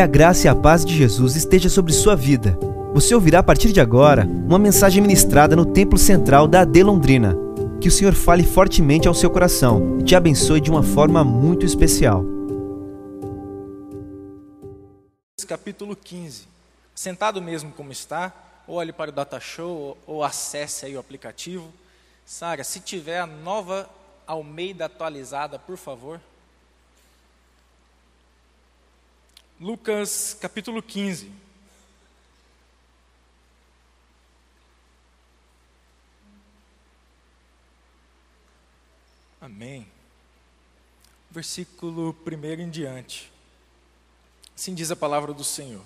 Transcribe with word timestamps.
Que 0.00 0.04
a 0.04 0.06
graça 0.06 0.46
e 0.46 0.48
a 0.48 0.54
paz 0.54 0.82
de 0.82 0.96
Jesus 0.96 1.36
esteja 1.36 1.68
sobre 1.68 1.92
sua 1.92 2.16
vida. 2.16 2.58
Você 2.94 3.14
ouvirá 3.14 3.40
a 3.40 3.42
partir 3.42 3.70
de 3.70 3.82
agora 3.82 4.24
uma 4.24 4.58
mensagem 4.58 5.02
ministrada 5.02 5.54
no 5.54 5.66
Templo 5.66 5.98
Central 5.98 6.48
da 6.48 6.62
AD 6.62 6.82
Londrina. 6.82 7.36
Que 7.82 7.88
o 7.88 7.90
Senhor 7.90 8.14
fale 8.14 8.42
fortemente 8.42 9.06
ao 9.06 9.12
seu 9.12 9.28
coração 9.28 9.98
e 10.00 10.02
te 10.02 10.16
abençoe 10.16 10.58
de 10.58 10.70
uma 10.70 10.82
forma 10.82 11.22
muito 11.22 11.66
especial. 11.66 12.24
Capítulo 15.46 15.94
15. 15.94 16.48
Sentado 16.94 17.42
mesmo 17.42 17.70
como 17.70 17.92
está, 17.92 18.32
olhe 18.66 18.94
para 18.94 19.10
o 19.10 19.12
Data 19.12 19.38
Show 19.38 19.98
ou 20.06 20.24
acesse 20.24 20.86
aí 20.86 20.96
o 20.96 20.98
aplicativo. 20.98 21.70
Sara, 22.24 22.64
se 22.64 22.80
tiver 22.80 23.20
a 23.20 23.26
nova 23.26 23.86
Almeida 24.26 24.86
atualizada, 24.86 25.58
por 25.58 25.76
favor. 25.76 26.18
Lucas 29.60 30.34
capítulo 30.40 30.82
15. 30.82 31.30
Amém. 39.38 39.86
Versículo 41.30 42.16
1 42.26 42.62
em 42.62 42.70
diante. 42.70 43.30
Assim 44.56 44.74
diz 44.74 44.90
a 44.90 44.96
palavra 44.96 45.34
do 45.34 45.44
Senhor. 45.44 45.84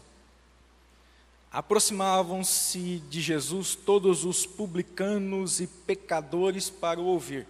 Aproximavam-se 1.51 3.01
de 3.11 3.21
Jesus 3.21 3.75
todos 3.75 4.25
os 4.25 4.47
publicanos 4.47 5.61
e 5.61 5.67
pecadores 5.67 6.71
para 6.71 7.01
o 7.01 7.07
ouvir. 7.07 7.45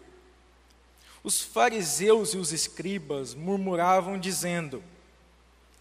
Os 1.22 1.42
fariseus 1.42 2.32
e 2.32 2.38
os 2.38 2.50
escribas 2.50 3.34
murmuravam, 3.34 4.18
dizendo: 4.18 4.82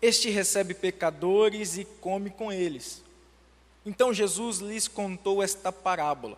este 0.03 0.29
recebe 0.29 0.73
pecadores 0.73 1.77
e 1.77 1.85
come 1.85 2.29
com 2.29 2.51
eles. 2.51 3.01
Então 3.85 4.13
Jesus 4.13 4.57
lhes 4.57 4.85
contou 4.85 5.41
esta 5.41 5.71
parábola: 5.71 6.37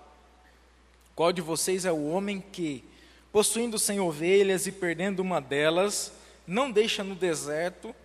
Qual 1.15 1.33
de 1.33 1.41
vocês 1.41 1.83
é 1.83 1.91
o 1.91 2.07
homem 2.09 2.39
que, 2.39 2.83
possuindo 3.31 3.79
cem 3.79 3.99
ovelhas 3.99 4.67
e 4.67 4.71
perdendo 4.71 5.19
uma 5.19 5.41
delas, 5.41 6.13
não 6.45 6.69
deixa 6.69 7.03
no 7.03 7.15
deserto 7.15 7.95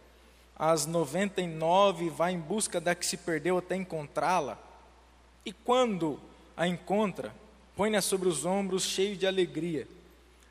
as 0.56 0.86
noventa 0.86 1.42
e 1.42 1.46
nove 1.46 2.06
e 2.06 2.10
vai 2.10 2.32
em 2.32 2.40
busca 2.40 2.80
da 2.80 2.94
que 2.94 3.04
se 3.04 3.18
perdeu 3.18 3.58
até 3.58 3.76
encontrá-la? 3.76 4.58
E 5.44 5.52
quando 5.52 6.18
a 6.56 6.66
encontra, 6.66 7.34
põe-na 7.76 8.00
sobre 8.00 8.30
os 8.30 8.46
ombros, 8.46 8.84
cheio 8.84 9.14
de 9.14 9.26
alegria. 9.26 9.86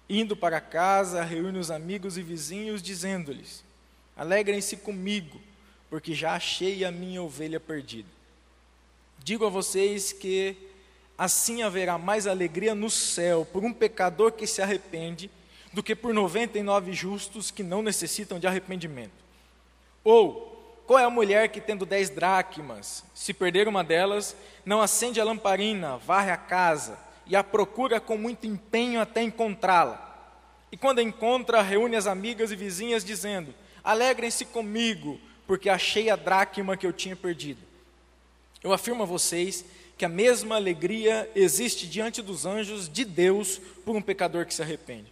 Indo 0.07 0.37
para 0.37 0.61
casa, 0.61 1.23
reúne 1.23 1.57
os 1.57 1.71
amigos 1.71 2.15
e 2.15 2.21
vizinhos, 2.21 2.79
dizendo-lhes: 2.79 3.67
Alegrem-se 4.19 4.75
comigo, 4.75 5.39
porque 5.89 6.13
já 6.13 6.33
achei 6.33 6.83
a 6.83 6.91
minha 6.91 7.23
ovelha 7.23 7.57
perdida. 7.57 8.09
Digo 9.19 9.45
a 9.45 9.49
vocês 9.49 10.11
que 10.11 10.57
assim 11.17 11.63
haverá 11.63 11.97
mais 11.97 12.27
alegria 12.27 12.75
no 12.75 12.89
céu 12.89 13.47
por 13.49 13.63
um 13.63 13.71
pecador 13.71 14.33
que 14.33 14.45
se 14.45 14.61
arrepende 14.61 15.31
do 15.71 15.81
que 15.81 15.95
por 15.95 16.13
99 16.13 16.91
justos 16.91 17.49
que 17.49 17.63
não 17.63 17.81
necessitam 17.81 18.37
de 18.37 18.45
arrependimento. 18.45 19.13
Ou, 20.03 20.83
qual 20.85 20.99
é 20.99 21.05
a 21.05 21.09
mulher 21.09 21.47
que, 21.47 21.61
tendo 21.61 21.85
dez 21.85 22.09
dracmas, 22.09 23.05
se 23.15 23.33
perder 23.33 23.69
uma 23.69 23.85
delas, 23.85 24.35
não 24.65 24.81
acende 24.81 25.21
a 25.21 25.23
lamparina, 25.23 25.95
varre 25.95 26.31
a 26.31 26.37
casa 26.37 26.99
e 27.25 27.37
a 27.37 27.43
procura 27.43 28.01
com 28.01 28.17
muito 28.17 28.45
empenho 28.45 28.99
até 28.99 29.23
encontrá-la? 29.23 30.07
E 30.73 30.75
quando 30.75 30.99
a 30.99 31.03
encontra, 31.03 31.61
reúne 31.61 31.95
as 31.95 32.05
amigas 32.05 32.51
e 32.51 32.57
vizinhas, 32.57 33.05
dizendo: 33.05 33.55
Alegrem-se 33.89 34.45
comigo, 34.45 35.19
porque 35.47 35.67
achei 35.67 36.11
a 36.11 36.15
dracma 36.15 36.77
que 36.77 36.85
eu 36.85 36.93
tinha 36.93 37.15
perdido. 37.15 37.59
Eu 38.63 38.71
afirmo 38.71 39.01
a 39.01 39.05
vocês 39.07 39.65
que 39.97 40.05
a 40.05 40.07
mesma 40.07 40.57
alegria 40.57 41.27
existe 41.33 41.87
diante 41.87 42.21
dos 42.21 42.45
anjos 42.45 42.87
de 42.87 43.03
Deus 43.03 43.59
por 43.83 43.95
um 43.95 44.01
pecador 44.01 44.45
que 44.45 44.53
se 44.53 44.61
arrepende. 44.61 45.11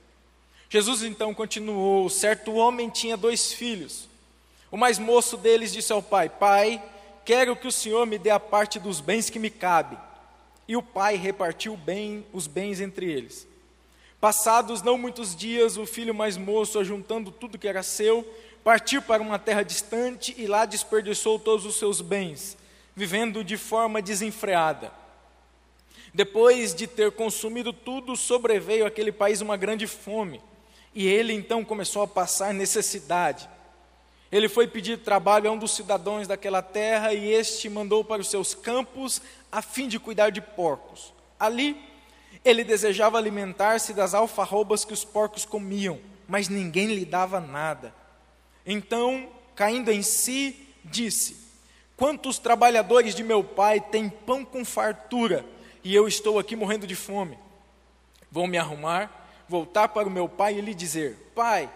Jesus 0.70 1.02
então 1.02 1.34
continuou: 1.34 2.08
certo 2.08 2.54
homem 2.54 2.88
tinha 2.88 3.18
dois 3.18 3.52
filhos. 3.52 4.08
O 4.70 4.78
mais 4.78 5.00
moço 5.00 5.38
deles 5.38 5.74
disse 5.74 5.92
ao 5.92 6.04
pai: 6.04 6.30
Pai, 6.30 6.80
quero 7.26 7.56
que 7.56 7.68
o 7.68 7.72
Senhor 7.72 8.06
me 8.06 8.20
dê 8.20 8.30
a 8.30 8.40
parte 8.40 8.80
dos 8.80 9.02
bens 9.02 9.28
que 9.28 9.40
me 9.40 9.50
cabe. 9.50 9.98
E 10.68 10.78
o 10.78 10.84
pai 10.84 11.16
repartiu 11.16 11.76
bem 11.76 12.24
os 12.32 12.46
bens 12.46 12.80
entre 12.80 13.12
eles. 13.12 13.48
Passados 14.20 14.82
não 14.82 14.98
muitos 14.98 15.36
dias, 15.36 15.78
o 15.78 15.86
filho 15.86 16.14
mais 16.14 16.38
moço, 16.38 16.80
ajuntando 16.80 17.32
tudo 17.32 17.58
que 17.58 17.68
era 17.68 17.84
seu, 17.84 18.28
Partiu 18.68 19.02
para 19.02 19.24
uma 19.24 19.40
terra 19.40 19.64
distante 19.64 20.36
e 20.38 20.46
lá 20.46 20.66
desperdiçou 20.66 21.40
todos 21.40 21.66
os 21.66 21.78
seus 21.80 22.02
bens, 22.02 22.58
vivendo 22.94 23.42
de 23.42 23.56
forma 23.56 24.02
desenfreada. 24.02 24.92
Depois 26.14 26.76
de 26.76 26.86
ter 26.86 27.14
consumido 27.14 27.72
tudo, 27.72 28.14
sobreveio 28.18 28.86
àquele 28.86 29.14
país 29.14 29.40
uma 29.40 29.56
grande 29.56 29.88
fome, 29.88 30.42
e 30.94 31.08
ele 31.08 31.32
então 31.32 31.64
começou 31.64 32.02
a 32.02 32.08
passar 32.10 32.54
necessidade. 32.54 33.48
Ele 34.30 34.50
foi 34.50 34.68
pedir 34.68 34.98
trabalho 34.98 35.50
a 35.50 35.54
um 35.54 35.58
dos 35.58 35.72
cidadãos 35.72 36.28
daquela 36.28 36.62
terra 36.62 37.14
e 37.14 37.32
este 37.32 37.70
mandou 37.70 38.04
para 38.04 38.22
os 38.22 38.30
seus 38.30 38.54
campos 38.54 39.22
a 39.50 39.62
fim 39.62 39.88
de 39.88 39.98
cuidar 39.98 40.30
de 40.30 40.42
porcos. 40.42 41.14
Ali, 41.40 41.82
ele 42.44 42.66
desejava 42.66 43.18
alimentar-se 43.18 43.94
das 43.94 44.14
alfarrobas 44.14 44.84
que 44.84 44.92
os 44.92 45.06
porcos 45.06 45.46
comiam, 45.46 46.02
mas 46.28 46.50
ninguém 46.50 46.88
lhe 46.88 47.06
dava 47.06 47.40
nada. 47.40 47.96
Então, 48.70 49.30
caindo 49.56 49.90
em 49.90 50.02
si, 50.02 50.68
disse: 50.84 51.38
Quantos 51.96 52.38
trabalhadores 52.38 53.16
de 53.16 53.24
meu 53.24 53.42
pai 53.42 53.80
têm 53.80 54.10
pão 54.10 54.44
com 54.44 54.66
fartura 54.66 55.46
e 55.82 55.96
eu 55.96 56.06
estou 56.06 56.38
aqui 56.38 56.54
morrendo 56.54 56.86
de 56.86 56.94
fome? 56.94 57.40
Vou 58.30 58.46
me 58.46 58.58
arrumar, 58.58 59.30
voltar 59.48 59.88
para 59.88 60.10
o 60.10 60.12
meu 60.12 60.28
pai 60.28 60.58
e 60.58 60.62
lhe 60.62 60.76
dizer: 60.76 61.32
Pai, 61.34 61.72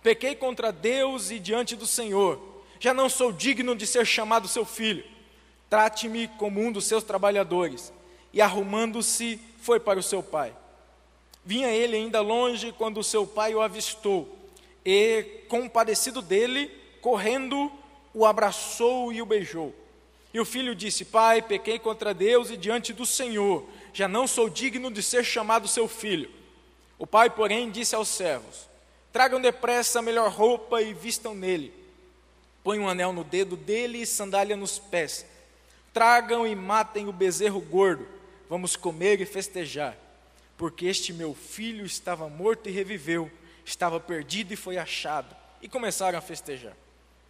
pequei 0.00 0.36
contra 0.36 0.70
Deus 0.70 1.32
e 1.32 1.40
diante 1.40 1.74
do 1.74 1.88
Senhor, 1.88 2.40
já 2.78 2.94
não 2.94 3.08
sou 3.08 3.32
digno 3.32 3.74
de 3.74 3.84
ser 3.84 4.06
chamado 4.06 4.46
seu 4.46 4.64
filho. 4.64 5.04
Trate-me 5.68 6.28
como 6.28 6.60
um 6.60 6.70
dos 6.70 6.86
seus 6.86 7.02
trabalhadores. 7.02 7.92
E 8.32 8.40
arrumando-se, 8.40 9.40
foi 9.60 9.80
para 9.80 9.98
o 9.98 10.02
seu 10.02 10.22
pai. 10.22 10.54
Vinha 11.44 11.68
ele 11.68 11.96
ainda 11.96 12.20
longe 12.20 12.72
quando 12.72 13.02
seu 13.02 13.26
pai 13.26 13.54
o 13.54 13.60
avistou 13.60 14.37
e, 14.90 15.44
compadecido 15.48 16.22
dele, 16.22 16.70
correndo, 17.02 17.70
o 18.14 18.24
abraçou 18.24 19.12
e 19.12 19.20
o 19.20 19.26
beijou. 19.26 19.74
E 20.32 20.40
o 20.40 20.46
filho 20.46 20.74
disse: 20.74 21.04
Pai, 21.04 21.42
pequei 21.42 21.78
contra 21.78 22.14
Deus 22.14 22.48
e 22.48 22.56
diante 22.56 22.94
do 22.94 23.04
Senhor, 23.04 23.68
já 23.92 24.08
não 24.08 24.26
sou 24.26 24.48
digno 24.48 24.90
de 24.90 25.02
ser 25.02 25.24
chamado 25.24 25.68
seu 25.68 25.86
filho. 25.86 26.30
O 26.98 27.06
pai, 27.06 27.28
porém, 27.28 27.70
disse 27.70 27.94
aos 27.94 28.08
servos: 28.08 28.66
Tragam 29.12 29.42
depressa 29.42 29.98
a 29.98 30.02
melhor 30.02 30.30
roupa 30.30 30.80
e 30.80 30.94
vistam 30.94 31.34
nele. 31.34 31.70
Põe 32.64 32.78
um 32.78 32.88
anel 32.88 33.12
no 33.12 33.24
dedo 33.24 33.58
dele 33.58 34.00
e 34.00 34.06
sandália 34.06 34.56
nos 34.56 34.78
pés. 34.78 35.26
Tragam 35.92 36.46
e 36.46 36.56
matem 36.56 37.06
o 37.08 37.12
bezerro 37.12 37.60
gordo. 37.60 38.08
Vamos 38.48 38.74
comer 38.74 39.20
e 39.20 39.26
festejar. 39.26 39.94
Porque 40.56 40.86
este 40.86 41.12
meu 41.12 41.34
filho 41.34 41.84
estava 41.84 42.26
morto 42.26 42.70
e 42.70 42.72
reviveu 42.72 43.30
estava 43.68 44.00
perdido 44.00 44.52
e 44.52 44.56
foi 44.56 44.78
achado. 44.78 45.34
E 45.60 45.68
começaram 45.68 46.18
a 46.18 46.22
festejar. 46.22 46.74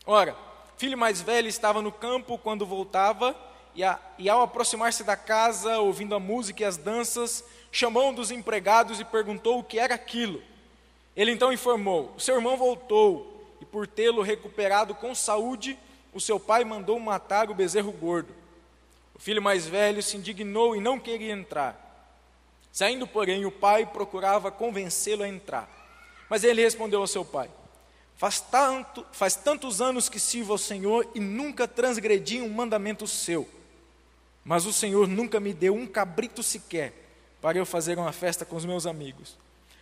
Ora, 0.06 0.36
filho 0.78 0.96
mais 0.96 1.20
velho 1.20 1.48
estava 1.48 1.82
no 1.82 1.90
campo 1.90 2.38
quando 2.38 2.64
voltava, 2.64 3.36
e, 3.74 3.82
a, 3.82 3.98
e 4.16 4.28
ao 4.28 4.42
aproximar-se 4.42 5.04
da 5.04 5.16
casa, 5.16 5.78
ouvindo 5.78 6.14
a 6.14 6.20
música 6.20 6.62
e 6.62 6.66
as 6.66 6.76
danças, 6.76 7.44
chamou 7.70 8.08
um 8.08 8.14
dos 8.14 8.30
empregados 8.30 9.00
e 9.00 9.04
perguntou 9.04 9.58
o 9.58 9.64
que 9.64 9.78
era 9.78 9.94
aquilo. 9.94 10.42
Ele 11.16 11.32
então 11.32 11.52
informou: 11.52 12.14
seu 12.18 12.36
irmão 12.36 12.56
voltou, 12.56 13.56
e 13.60 13.64
por 13.64 13.86
tê-lo 13.86 14.22
recuperado 14.22 14.94
com 14.94 15.14
saúde, 15.14 15.78
o 16.14 16.20
seu 16.20 16.38
pai 16.38 16.64
mandou 16.64 16.98
matar 16.98 17.50
o 17.50 17.54
bezerro 17.54 17.92
gordo. 17.92 18.32
O 19.14 19.18
filho 19.18 19.42
mais 19.42 19.66
velho 19.66 20.02
se 20.02 20.16
indignou 20.16 20.76
e 20.76 20.80
não 20.80 20.98
queria 20.98 21.32
entrar. 21.32 21.84
Saindo, 22.72 23.06
porém, 23.06 23.44
o 23.44 23.50
pai 23.50 23.84
procurava 23.84 24.50
convencê-lo 24.50 25.24
a 25.24 25.28
entrar. 25.28 25.68
Mas 26.28 26.44
ele 26.44 26.62
respondeu 26.62 27.00
ao 27.00 27.06
seu 27.06 27.24
pai: 27.24 27.50
Faz, 28.16 28.40
tanto, 28.40 29.06
faz 29.12 29.34
tantos 29.34 29.80
anos 29.80 30.08
que 30.08 30.18
sirvo 30.18 30.52
ao 30.52 30.58
Senhor 30.58 31.08
e 31.14 31.20
nunca 31.20 31.66
transgredi 31.66 32.42
um 32.42 32.48
mandamento 32.48 33.06
seu. 33.06 33.48
Mas 34.44 34.66
o 34.66 34.72
Senhor 34.72 35.06
nunca 35.06 35.38
me 35.38 35.52
deu 35.52 35.74
um 35.74 35.86
cabrito 35.86 36.42
sequer 36.42 36.92
para 37.40 37.58
eu 37.58 37.64
fazer 37.64 37.96
uma 37.98 38.12
festa 38.12 38.44
com 38.44 38.56
os 38.56 38.64
meus 38.64 38.86
amigos. 38.86 39.36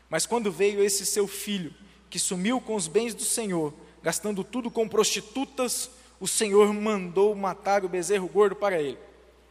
Mas 0.09 0.27
quando 0.27 0.53
veio 0.53 0.85
esse 0.85 1.07
seu 1.07 1.27
filho, 1.27 1.73
que 2.11 2.19
sumiu 2.19 2.61
com 2.61 2.75
os 2.75 2.87
bens 2.87 3.15
do 3.15 3.25
Senhor, 3.25 3.73
gastando 4.03 4.45
tudo 4.45 4.71
com 4.71 4.89
prostitutas, 4.89 5.91
o 6.21 6.29
Senhor 6.29 6.73
mandou 6.73 7.35
matar 7.35 7.85
o 7.85 7.89
bezerro 7.89 8.29
gordo 8.29 8.55
para 8.55 8.81
ele. 8.81 8.99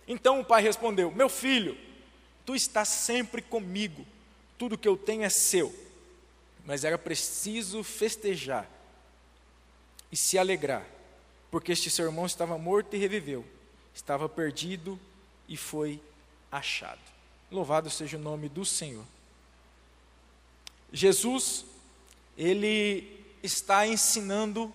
Então 0.08 0.40
o 0.40 0.46
pai 0.46 0.62
respondeu: 0.62 1.12
Meu 1.12 1.28
filho, 1.28 1.78
tu 2.46 2.56
estás 2.56 2.88
sempre 2.88 3.42
comigo, 3.42 4.06
tudo 4.58 4.78
que 4.78 4.88
eu 4.88 4.96
tenho 4.96 5.24
é 5.24 5.30
seu 5.30 5.85
mas 6.66 6.84
era 6.84 6.98
preciso 6.98 7.84
festejar 7.84 8.70
e 10.12 10.18
se 10.18 10.38
alegrar, 10.38 10.86
porque 11.52 11.72
este 11.72 11.90
seu 11.90 12.06
irmão 12.06 12.26
estava 12.26 12.58
morto 12.58 12.96
e 12.96 13.00
reviveu, 13.00 13.46
estava 13.94 14.28
perdido 14.28 15.00
e 15.48 15.56
foi 15.56 16.02
achado. 16.52 17.02
Louvado 17.52 17.90
seja 17.90 18.18
o 18.18 18.20
nome 18.20 18.50
do 18.50 18.66
Senhor. 18.66 19.06
Jesus, 20.92 21.66
ele 22.38 23.24
está 23.44 23.86
ensinando, 23.86 24.74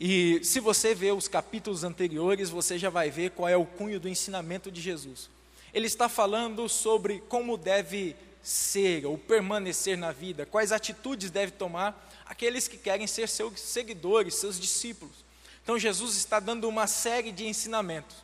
e 0.00 0.40
se 0.42 0.58
você 0.58 0.94
ver 0.94 1.12
os 1.12 1.28
capítulos 1.28 1.84
anteriores, 1.84 2.50
você 2.50 2.78
já 2.78 2.90
vai 2.90 3.10
ver 3.10 3.30
qual 3.30 3.48
é 3.48 3.56
o 3.56 3.64
cunho 3.64 4.00
do 4.00 4.08
ensinamento 4.08 4.70
de 4.70 4.80
Jesus. 4.80 5.30
Ele 5.72 5.86
está 5.86 6.08
falando 6.08 6.68
sobre 6.68 7.20
como 7.28 7.56
deve 7.56 8.16
ser 8.46 9.04
ou 9.04 9.18
permanecer 9.18 9.98
na 9.98 10.12
vida, 10.12 10.46
quais 10.46 10.70
atitudes 10.70 11.32
deve 11.32 11.50
tomar 11.50 12.08
aqueles 12.24 12.68
que 12.68 12.78
querem 12.78 13.04
ser 13.04 13.28
seus 13.28 13.58
seguidores, 13.58 14.36
seus 14.36 14.60
discípulos. 14.60 15.24
Então 15.64 15.76
Jesus 15.76 16.16
está 16.16 16.38
dando 16.38 16.68
uma 16.68 16.86
série 16.86 17.32
de 17.32 17.44
ensinamentos. 17.44 18.18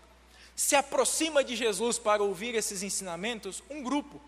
Se 0.55 0.77
aproxima 0.77 1.43
de 1.43 1.57
Jesus 1.57 1.99
para 1.99 2.23
ouvir 2.23 2.55
esses 2.55 2.85
ensinamentos 2.85 3.65
um 3.69 3.83
grupo, 3.83 4.21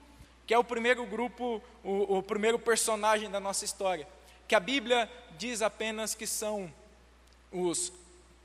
que 0.49 0.53
é 0.53 0.59
o 0.59 0.65
primeiro 0.65 1.07
grupo, 1.07 1.63
o, 1.85 2.19
o 2.19 2.23
primeiro 2.25 2.59
personagem 2.59 3.31
da 3.31 3.39
nossa 3.39 3.65
história, 3.65 4.09
que 4.49 4.57
a 4.57 4.61
Bíblia 4.61 5.09
diz 5.39 5.63
apenas 5.63 6.13
que 6.13 6.27
são 6.27 6.75
os 7.53 7.93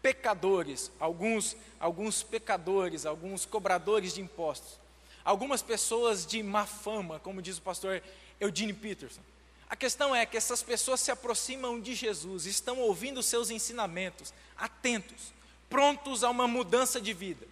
pecadores, 0.04 0.92
alguns, 1.00 1.58
alguns 1.80 2.22
pecadores, 2.22 3.08
alguns 3.08 3.44
cobradores 3.44 4.14
de 4.14 4.22
impostos, 4.22 4.78
algumas 5.24 5.62
pessoas 5.62 6.26
de 6.26 6.42
má 6.42 6.66
fama, 6.66 7.20
como 7.20 7.42
diz 7.42 7.58
o 7.58 7.62
pastor 7.62 8.02
Eugene 8.40 8.74
Peterson. 8.74 9.22
A 9.70 9.76
questão 9.76 10.16
é 10.16 10.26
que 10.26 10.38
essas 10.38 10.64
pessoas 10.64 11.00
se 11.00 11.12
aproximam 11.12 11.80
de 11.80 11.94
Jesus, 11.94 12.46
estão 12.46 12.80
ouvindo 12.80 13.22
seus 13.22 13.50
ensinamentos, 13.50 14.34
atentos, 14.58 15.32
prontos 15.70 16.24
a 16.24 16.30
uma 16.30 16.48
mudança 16.48 17.00
de 17.00 17.14
vida. 17.14 17.48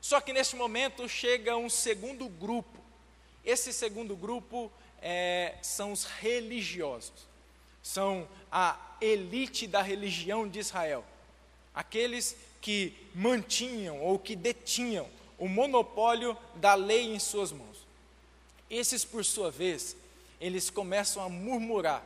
Só 0.00 0.20
que 0.20 0.32
neste 0.32 0.56
momento 0.56 1.08
chega 1.08 1.56
um 1.56 1.70
segundo 1.70 2.28
grupo. 2.28 2.78
Esse 3.44 3.72
segundo 3.72 4.16
grupo 4.16 4.72
é, 5.00 5.54
são 5.62 5.92
os 5.92 6.04
religiosos, 6.04 7.26
são 7.82 8.28
a 8.50 8.96
elite 9.00 9.66
da 9.66 9.82
religião 9.82 10.48
de 10.48 10.58
Israel 10.58 11.04
aqueles 11.76 12.34
que 12.62 12.94
mantinham 13.14 14.00
ou 14.00 14.18
que 14.18 14.34
detinham 14.34 15.06
o 15.38 15.48
monopólio 15.48 16.36
da 16.54 16.74
lei 16.74 17.14
em 17.14 17.18
suas 17.18 17.52
mãos. 17.52 17.86
Esses, 18.68 19.04
por 19.04 19.24
sua 19.24 19.50
vez, 19.50 19.96
eles 20.40 20.70
começam 20.70 21.22
a 21.22 21.28
murmurar 21.28 22.02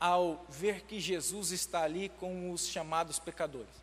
ao 0.00 0.44
ver 0.48 0.82
que 0.82 0.98
Jesus 0.98 1.52
está 1.52 1.82
ali 1.82 2.08
com 2.18 2.52
os 2.52 2.66
chamados 2.66 3.18
pecadores. 3.18 3.82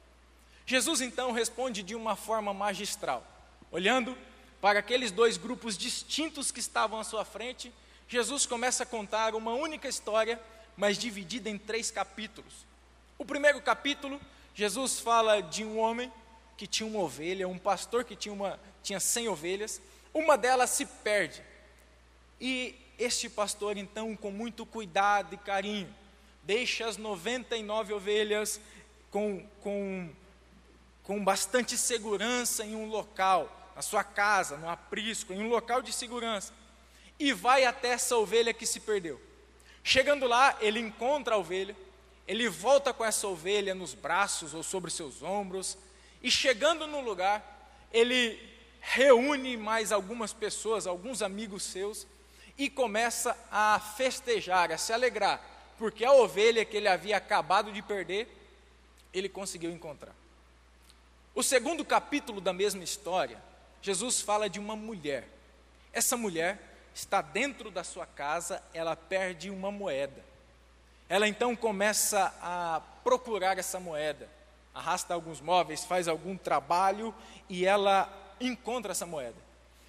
Jesus 0.66 1.02
então 1.02 1.32
responde 1.32 1.82
de 1.82 1.96
uma 1.96 2.16
forma 2.16 2.54
magistral, 2.54 3.26
olhando 3.72 4.18
para 4.62 4.80
aqueles 4.80 5.12
dois 5.12 5.38
grupos 5.38 5.78
distintos 5.78 6.52
que 6.52 6.60
estavam 6.60 7.00
à 7.00 7.04
sua 7.04 7.24
frente. 7.24 7.72
Jesus 8.08 8.46
começa 8.46 8.84
a 8.84 8.86
contar 8.86 9.34
uma 9.34 9.54
única 9.54 9.88
história, 9.88 10.40
mas 10.76 10.98
dividida 10.98 11.50
em 11.50 11.58
três 11.58 11.90
capítulos. 11.90 12.54
O 13.18 13.26
primeiro 13.26 13.62
capítulo 13.62 14.20
Jesus 14.60 15.00
fala 15.00 15.42
de 15.42 15.64
um 15.64 15.80
homem 15.80 16.12
que 16.60 16.68
tinha 16.68 16.86
uma 16.86 17.00
ovelha, 17.00 17.48
um 17.48 17.58
pastor 17.58 18.04
que 18.04 18.18
tinha, 18.18 18.34
uma, 18.34 18.60
tinha 18.84 19.00
100 19.00 19.30
ovelhas, 19.30 19.82
uma 20.14 20.38
delas 20.38 20.70
se 20.72 20.86
perde. 20.86 21.42
E 22.38 22.76
este 22.98 23.30
pastor, 23.30 23.78
então, 23.78 24.14
com 24.14 24.30
muito 24.30 24.66
cuidado 24.66 25.34
e 25.34 25.38
carinho, 25.38 25.88
deixa 26.44 26.86
as 26.86 26.98
99 26.98 27.94
ovelhas 27.94 28.60
com, 29.10 29.42
com, 29.62 30.10
com 31.02 31.24
bastante 31.24 31.78
segurança 31.78 32.66
em 32.66 32.76
um 32.76 32.90
local, 32.90 33.72
na 33.74 33.82
sua 33.82 34.04
casa, 34.04 34.58
no 34.58 34.68
aprisco, 34.68 35.32
em 35.32 35.42
um 35.42 35.48
local 35.48 35.82
de 35.82 35.94
segurança, 35.94 36.54
e 37.18 37.32
vai 37.32 37.64
até 37.64 37.92
essa 37.92 38.18
ovelha 38.18 38.54
que 38.54 38.66
se 38.66 38.82
perdeu. 38.82 39.18
Chegando 39.82 40.28
lá, 40.28 40.58
ele 40.60 40.82
encontra 40.82 41.36
a 41.36 41.38
ovelha, 41.38 41.74
ele 42.28 42.50
volta 42.50 42.94
com 42.94 43.06
essa 43.06 43.30
ovelha 43.30 43.74
nos 43.74 43.94
braços 43.94 44.54
ou 44.54 44.62
sobre 44.62 44.92
seus 44.92 45.24
ombros, 45.24 45.78
e 46.22 46.30
chegando 46.30 46.86
no 46.88 47.02
lugar, 47.02 47.44
ele 47.92 48.40
reúne 48.82 49.58
mais 49.58 49.92
algumas 49.92 50.34
pessoas, 50.34 50.88
alguns 50.88 51.22
amigos 51.22 51.64
seus, 51.64 52.08
e 52.58 52.70
começa 52.70 53.38
a 53.52 53.80
festejar, 53.80 54.72
a 54.72 54.78
se 54.78 54.92
alegrar, 54.92 55.42
porque 55.78 56.04
a 56.04 56.12
ovelha 56.12 56.66
que 56.66 56.76
ele 56.76 56.88
havia 56.88 57.18
acabado 57.18 57.72
de 57.72 57.82
perder, 57.82 58.28
ele 59.14 59.30
conseguiu 59.30 59.72
encontrar. 59.72 60.14
O 61.34 61.42
segundo 61.42 61.86
capítulo 61.86 62.42
da 62.42 62.52
mesma 62.52 62.84
história, 62.84 63.42
Jesus 63.82 64.20
fala 64.20 64.50
de 64.50 64.60
uma 64.60 64.76
mulher. 64.76 65.28
Essa 65.94 66.18
mulher 66.18 66.60
está 66.94 67.22
dentro 67.22 67.72
da 67.72 67.84
sua 67.84 68.06
casa, 68.06 68.62
ela 68.74 68.96
perde 68.96 69.50
uma 69.50 69.72
moeda. 69.72 70.22
Ela 71.08 71.28
então 71.28 71.56
começa 71.56 72.34
a 72.42 72.82
procurar 73.04 73.58
essa 73.58 73.80
moeda, 73.80 74.30
arrasta 74.80 75.14
alguns 75.14 75.40
móveis, 75.42 75.86
faz 75.86 76.08
algum 76.08 76.36
trabalho 76.36 77.14
e 77.48 77.66
ela 77.66 78.12
encontra 78.40 78.92
essa 78.92 79.06
moeda. 79.06 79.36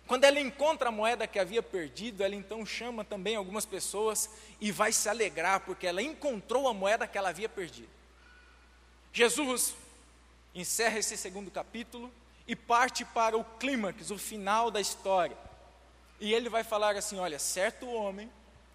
Quando 0.07 0.25
ela 0.25 0.41
encontra 0.41 0.89
a 0.89 0.93
moeda 0.93 1.27
que 1.27 1.39
havia 1.39 1.63
perdido, 1.63 2.25
ela 2.25 2.35
então 2.35 2.67
chama 2.67 3.05
também 3.05 3.37
algumas 3.37 3.65
pessoas 3.65 4.29
e 4.61 4.73
vai 4.73 4.93
se 4.93 5.09
alegrar 5.09 5.61
porque 5.61 5.87
ela 5.87 6.03
encontrou 6.03 6.67
a 6.67 6.75
moeda 6.75 7.07
que 7.07 7.17
ela 7.17 7.29
havia 7.29 7.49
perdido. 7.49 7.89
Jesus 9.13 9.75
encerra 10.53 10.99
esse 10.99 11.17
segundo 11.17 11.51
capítulo 11.51 12.13
e 12.47 12.57
parte 12.57 13.05
para 13.05 13.39
o 13.39 13.45
clímax, 13.45 14.11
o 14.11 14.19
final 14.19 14.71
da 14.71 14.81
história. 14.81 15.37
E 16.19 16.35
ele 16.35 16.49
vai 16.49 16.65
falar 16.65 16.97
assim: 16.97 17.19
olha, 17.19 17.39
certo 17.39 17.89
homem 17.89 18.29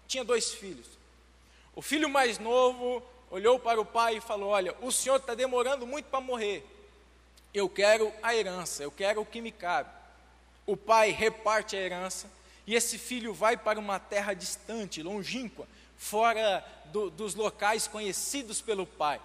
tinha 0.08 0.24
dois 0.24 0.54
filhos. 0.54 0.86
O 1.74 1.82
filho 1.82 2.08
mais 2.08 2.38
novo 2.38 3.02
olhou 3.30 3.58
para 3.58 3.80
o 3.80 3.84
pai 3.84 4.16
e 4.16 4.20
falou: 4.20 4.50
Olha, 4.50 4.74
o 4.80 4.90
senhor 4.90 5.16
está 5.16 5.34
demorando 5.34 5.86
muito 5.86 6.06
para 6.06 6.20
morrer. 6.20 6.64
Eu 7.52 7.68
quero 7.68 8.12
a 8.22 8.34
herança, 8.34 8.82
eu 8.82 8.90
quero 8.90 9.20
o 9.20 9.26
que 9.26 9.40
me 9.40 9.50
cabe. 9.50 9.90
O 10.66 10.76
pai 10.76 11.10
reparte 11.10 11.76
a 11.76 11.80
herança 11.80 12.30
e 12.66 12.74
esse 12.74 12.98
filho 12.98 13.32
vai 13.32 13.56
para 13.56 13.78
uma 13.78 13.98
terra 13.98 14.34
distante, 14.34 15.02
longínqua, 15.02 15.66
fora 15.96 16.64
do, 16.86 17.08
dos 17.08 17.34
locais 17.34 17.86
conhecidos 17.86 18.60
pelo 18.60 18.86
pai. 18.86 19.20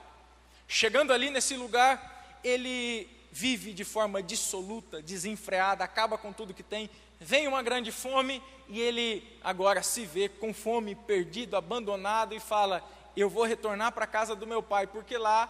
Chegando 0.68 1.12
ali 1.12 1.30
nesse 1.30 1.56
lugar, 1.56 2.40
ele 2.44 3.10
vive 3.32 3.74
de 3.74 3.84
forma 3.84 4.22
dissoluta, 4.22 5.02
desenfreada, 5.02 5.84
acaba 5.84 6.18
com 6.18 6.32
tudo 6.32 6.54
que 6.54 6.64
tem 6.64 6.90
vem 7.22 7.48
uma 7.48 7.62
grande 7.62 7.92
fome 7.92 8.42
e 8.68 8.82
ele 8.82 9.24
agora 9.44 9.84
se 9.84 10.06
vê 10.06 10.28
com 10.28 10.52
fome, 10.52 10.96
perdido, 10.96 11.56
abandonado 11.56 12.34
e 12.34 12.40
fala: 12.40 12.84
Eu 13.16 13.30
vou 13.30 13.44
retornar 13.44 13.92
para 13.92 14.06
a 14.06 14.08
casa 14.08 14.36
do 14.36 14.48
meu 14.48 14.64
pai, 14.64 14.88
porque 14.88 15.18
lá 15.18 15.50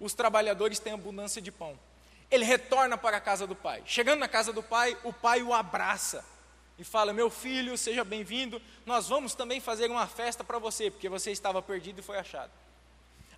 os 0.00 0.14
trabalhadores 0.14 0.78
têm 0.78 0.92
abundância 0.92 1.40
de 1.40 1.52
pão. 1.52 1.78
Ele 2.30 2.44
retorna 2.44 2.96
para 2.96 3.18
a 3.18 3.20
casa 3.20 3.46
do 3.46 3.54
pai. 3.54 3.82
Chegando 3.84 4.20
na 4.20 4.28
casa 4.28 4.52
do 4.52 4.62
pai, 4.62 4.96
o 5.04 5.12
pai 5.12 5.42
o 5.42 5.52
abraça 5.52 6.24
e 6.78 6.84
fala: 6.84 7.12
Meu 7.12 7.30
filho, 7.30 7.76
seja 7.76 8.04
bem-vindo. 8.04 8.60
Nós 8.84 9.08
vamos 9.08 9.34
também 9.34 9.60
fazer 9.60 9.90
uma 9.90 10.06
festa 10.06 10.42
para 10.42 10.58
você, 10.58 10.90
porque 10.90 11.08
você 11.08 11.30
estava 11.30 11.62
perdido 11.62 12.00
e 12.00 12.02
foi 12.02 12.18
achado. 12.18 12.50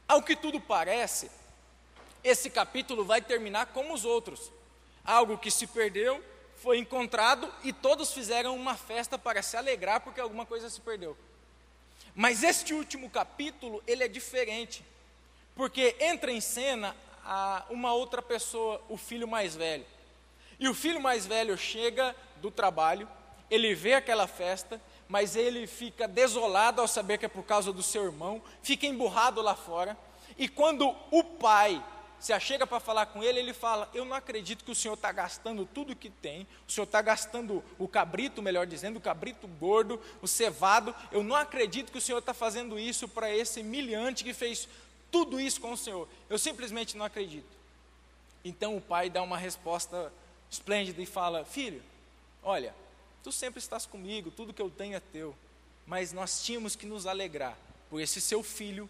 Ao 0.09 0.23
que 0.23 0.37
tudo 0.37 0.61
parece, 0.61 1.31
esse 2.23 2.49
capítulo 2.49 3.05
vai 3.05 3.21
terminar 3.21 3.67
como 3.67 3.93
os 3.93 4.05
outros: 4.05 4.53
algo 5.05 5.39
que 5.39 5.51
se 5.51 5.67
perdeu 5.67 6.23
foi 6.57 6.79
encontrado 6.79 7.53
e 7.63 7.73
todos 7.73 8.13
fizeram 8.13 8.57
uma 8.57 8.77
festa 8.77 9.19
para 9.19 9.43
se 9.43 9.57
alegrar 9.57 10.01
porque 10.01 10.21
alguma 10.21 10.47
coisa 10.47 10.71
se 10.71 10.81
perdeu. 10.81 11.17
Mas 12.19 12.43
este 12.43 12.73
último 12.73 13.11
capítulo, 13.11 13.83
ele 13.87 14.03
é 14.03 14.09
diferente, 14.09 14.83
porque 15.55 15.95
entra 16.01 16.33
em 16.33 16.41
cena 16.41 16.97
uma 17.69 17.93
outra 17.93 18.23
pessoa, 18.23 18.83
o 18.89 18.97
filho 18.97 19.29
mais 19.29 19.55
velho. 19.55 19.85
E 20.59 20.67
o 20.67 20.73
filho 20.73 20.99
mais 20.99 21.27
velho 21.27 21.59
chega 21.59 22.17
do 22.41 22.51
trabalho, 22.51 23.07
ele 23.51 23.75
vê 23.75 23.93
aquela 23.93 24.27
festa, 24.27 24.81
mas 25.07 25.37
ele 25.37 25.67
fica 25.67 26.09
desolado 26.09 26.81
ao 26.81 26.89
saber 26.89 27.19
que 27.19 27.27
é 27.27 27.29
por 27.29 27.45
causa 27.45 27.71
do 27.71 27.83
seu 27.83 28.07
irmão, 28.07 28.43
fica 28.63 28.87
emburrado 28.87 29.43
lá 29.43 29.55
fora, 29.55 29.95
e 30.39 30.49
quando 30.49 30.97
o 31.11 31.23
pai 31.23 31.85
se 32.19 32.33
achega 32.33 32.67
para 32.67 32.81
falar 32.81 33.07
com 33.07 33.23
ele, 33.23 33.39
ele 33.39 33.53
fala: 33.53 33.89
Eu 33.93 34.05
não 34.05 34.17
acredito 34.17 34.65
que 34.65 34.71
o 34.71 34.75
senhor 34.75 34.95
está 34.95 35.13
gastando 35.13 35.67
tudo 35.67 35.95
que 35.95 36.09
tem, 36.09 36.47
o 36.67 36.73
senhor 36.73 36.85
está 36.85 37.03
gastando 37.03 37.63
o 37.79 37.87
cabrito, 37.87 38.43
melhor 38.43 38.67
dizendo, 38.67 38.97
o 38.97 39.01
cabrito 39.01 39.47
gordo, 39.47 40.01
o 40.23 40.27
cevado. 40.27 40.95
Eu 41.13 41.23
não 41.23 41.37
acredito 41.37 41.93
que 41.93 41.99
o 41.99 42.01
senhor 42.01 42.19
está 42.19 42.33
fazendo 42.33 42.79
isso 42.79 43.07
para 43.07 43.35
esse 43.35 43.63
milhante 43.63 44.25
que 44.25 44.33
fez 44.33 44.69
tudo 45.11 45.39
isso 45.39 45.61
com 45.61 45.73
o 45.73 45.77
senhor. 45.77 46.09
Eu 46.29 46.39
simplesmente 46.39 46.97
não 46.97 47.05
acredito. 47.05 47.57
Então 48.45 48.77
o 48.77 48.81
pai 48.81 49.11
dá 49.11 49.23
uma 49.23 49.37
resposta 49.37 50.13
esplêndida 50.51 51.01
e 51.03 51.07
fala: 51.07 51.45
Filho, 51.45 51.83
olha, 52.43 52.75
tu 53.23 53.31
sempre 53.31 53.59
estás 53.59 53.85
comigo, 53.85 54.31
tudo 54.31 54.55
que 54.55 54.63
eu 54.63 54.71
tenho 54.71 54.97
é 54.97 55.01
teu, 55.01 55.37
mas 55.87 56.13
nós 56.13 56.43
tínhamos 56.43 56.75
que 56.75 56.87
nos 56.87 57.07
alegrar 57.07 57.57
por 57.91 58.01
esse 58.01 58.23
seu 58.23 58.43
filho, 58.43 58.89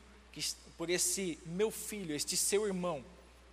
por 0.78 0.88
esse 0.90 1.38
meu 1.44 1.72
filho, 1.72 2.14
este 2.14 2.36
seu 2.36 2.66
irmão 2.66 3.04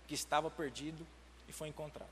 que 0.06 0.14
estava 0.14 0.50
perdido 0.50 1.06
e 1.48 1.52
foi 1.52 1.68
encontrado. 1.68 2.08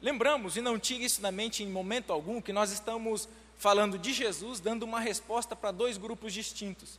Lembramos, 0.00 0.56
e 0.56 0.60
não 0.60 0.78
tire 0.78 1.04
isso 1.04 1.20
da 1.20 1.30
mente 1.30 1.62
em 1.62 1.68
momento 1.68 2.12
algum, 2.12 2.40
que 2.40 2.52
nós 2.52 2.70
estamos 2.70 3.28
falando 3.58 3.98
de 3.98 4.12
Jesus, 4.12 4.60
dando 4.60 4.84
uma 4.84 5.00
resposta 5.00 5.54
para 5.54 5.70
dois 5.70 5.98
grupos 5.98 6.32
distintos. 6.32 6.98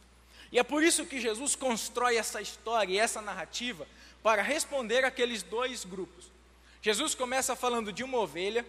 E 0.51 0.59
é 0.59 0.63
por 0.63 0.83
isso 0.83 1.05
que 1.05 1.19
Jesus 1.19 1.55
constrói 1.55 2.17
essa 2.17 2.41
história 2.41 2.93
e 2.93 2.99
essa 2.99 3.21
narrativa 3.21 3.87
para 4.21 4.41
responder 4.41 5.03
aqueles 5.03 5.41
dois 5.41 5.83
grupos. 5.83 6.25
Jesus 6.81 7.15
começa 7.15 7.55
falando 7.55 7.91
de 7.91 8.03
uma 8.03 8.19
ovelha 8.19 8.65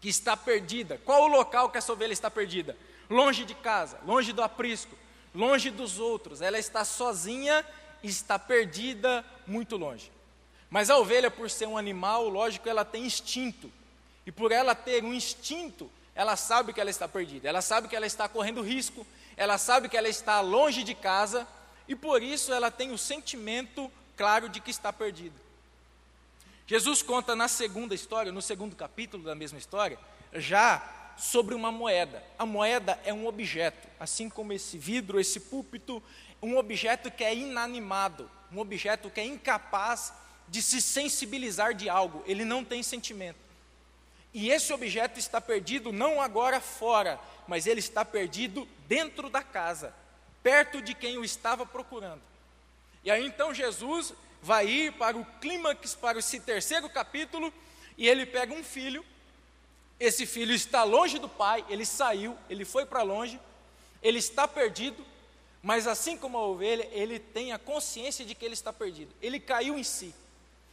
que 0.00 0.08
está 0.08 0.36
perdida. 0.36 1.00
Qual 1.04 1.22
o 1.24 1.28
local 1.28 1.70
que 1.70 1.78
essa 1.78 1.92
ovelha 1.92 2.12
está 2.12 2.30
perdida? 2.30 2.76
Longe 3.08 3.44
de 3.44 3.54
casa, 3.54 3.98
longe 4.06 4.32
do 4.32 4.42
aprisco, 4.42 4.96
longe 5.34 5.70
dos 5.70 5.98
outros. 5.98 6.40
Ela 6.40 6.58
está 6.58 6.84
sozinha 6.84 7.64
está 8.02 8.38
perdida 8.38 9.24
muito 9.46 9.76
longe. 9.76 10.10
Mas 10.70 10.88
a 10.88 10.96
ovelha, 10.96 11.30
por 11.30 11.50
ser 11.50 11.66
um 11.66 11.76
animal, 11.76 12.28
lógico, 12.28 12.68
ela 12.68 12.84
tem 12.84 13.04
instinto. 13.04 13.70
E 14.24 14.30
por 14.30 14.52
ela 14.52 14.74
ter 14.74 15.02
um 15.04 15.12
instinto, 15.12 15.90
ela 16.14 16.36
sabe 16.36 16.72
que 16.72 16.80
ela 16.80 16.90
está 16.90 17.08
perdida, 17.08 17.48
ela 17.48 17.60
sabe 17.60 17.88
que 17.88 17.96
ela 17.96 18.06
está 18.06 18.28
correndo 18.28 18.62
risco, 18.62 19.06
ela 19.36 19.58
sabe 19.58 19.88
que 19.88 19.96
ela 19.96 20.08
está 20.08 20.40
longe 20.40 20.84
de 20.84 20.94
casa 20.94 21.46
e 21.88 21.96
por 21.96 22.22
isso 22.22 22.52
ela 22.52 22.70
tem 22.70 22.92
o 22.92 22.98
sentimento 22.98 23.90
claro 24.16 24.48
de 24.48 24.60
que 24.60 24.70
está 24.70 24.92
perdida. 24.92 25.34
Jesus 26.66 27.02
conta 27.02 27.34
na 27.34 27.48
segunda 27.48 27.94
história, 27.94 28.30
no 28.30 28.42
segundo 28.42 28.76
capítulo 28.76 29.24
da 29.24 29.34
mesma 29.34 29.58
história, 29.58 29.98
já 30.32 31.14
sobre 31.16 31.54
uma 31.54 31.72
moeda. 31.72 32.22
A 32.38 32.46
moeda 32.46 33.00
é 33.04 33.12
um 33.12 33.26
objeto, 33.26 33.88
assim 33.98 34.28
como 34.28 34.52
esse 34.52 34.78
vidro, 34.78 35.18
esse 35.18 35.40
púlpito, 35.40 36.02
um 36.40 36.56
objeto 36.56 37.10
que 37.10 37.24
é 37.24 37.34
inanimado, 37.34 38.30
um 38.52 38.58
objeto 38.58 39.10
que 39.10 39.20
é 39.20 39.24
incapaz 39.24 40.12
de 40.50 40.60
se 40.60 40.80
sensibilizar 40.80 41.72
de 41.72 41.88
algo, 41.88 42.24
ele 42.26 42.44
não 42.44 42.64
tem 42.64 42.82
sentimento. 42.82 43.38
E 44.34 44.50
esse 44.50 44.72
objeto 44.72 45.18
está 45.18 45.40
perdido 45.40 45.92
não 45.92 46.20
agora 46.20 46.60
fora, 46.60 47.20
mas 47.46 47.66
ele 47.66 47.78
está 47.78 48.04
perdido 48.04 48.66
dentro 48.88 49.30
da 49.30 49.42
casa, 49.42 49.94
perto 50.42 50.82
de 50.82 50.92
quem 50.92 51.16
o 51.18 51.24
estava 51.24 51.64
procurando. 51.64 52.20
E 53.04 53.10
aí 53.10 53.24
então 53.24 53.54
Jesus 53.54 54.12
vai 54.42 54.66
ir 54.66 54.92
para 54.94 55.16
o 55.16 55.24
clímax, 55.40 55.94
para 55.94 56.18
esse 56.18 56.40
terceiro 56.40 56.88
capítulo, 56.90 57.52
e 57.96 58.08
ele 58.08 58.26
pega 58.26 58.52
um 58.52 58.64
filho. 58.64 59.04
Esse 60.00 60.26
filho 60.26 60.54
está 60.54 60.82
longe 60.82 61.18
do 61.18 61.28
pai, 61.28 61.64
ele 61.68 61.86
saiu, 61.86 62.36
ele 62.48 62.64
foi 62.64 62.86
para 62.86 63.02
longe, 63.02 63.38
ele 64.02 64.18
está 64.18 64.48
perdido, 64.48 65.04
mas 65.62 65.86
assim 65.86 66.16
como 66.16 66.38
a 66.38 66.46
ovelha, 66.46 66.88
ele 66.90 67.18
tem 67.18 67.52
a 67.52 67.58
consciência 67.58 68.24
de 68.24 68.34
que 68.34 68.44
ele 68.44 68.54
está 68.54 68.72
perdido. 68.72 69.14
Ele 69.20 69.38
caiu 69.38 69.78
em 69.78 69.84
si. 69.84 70.14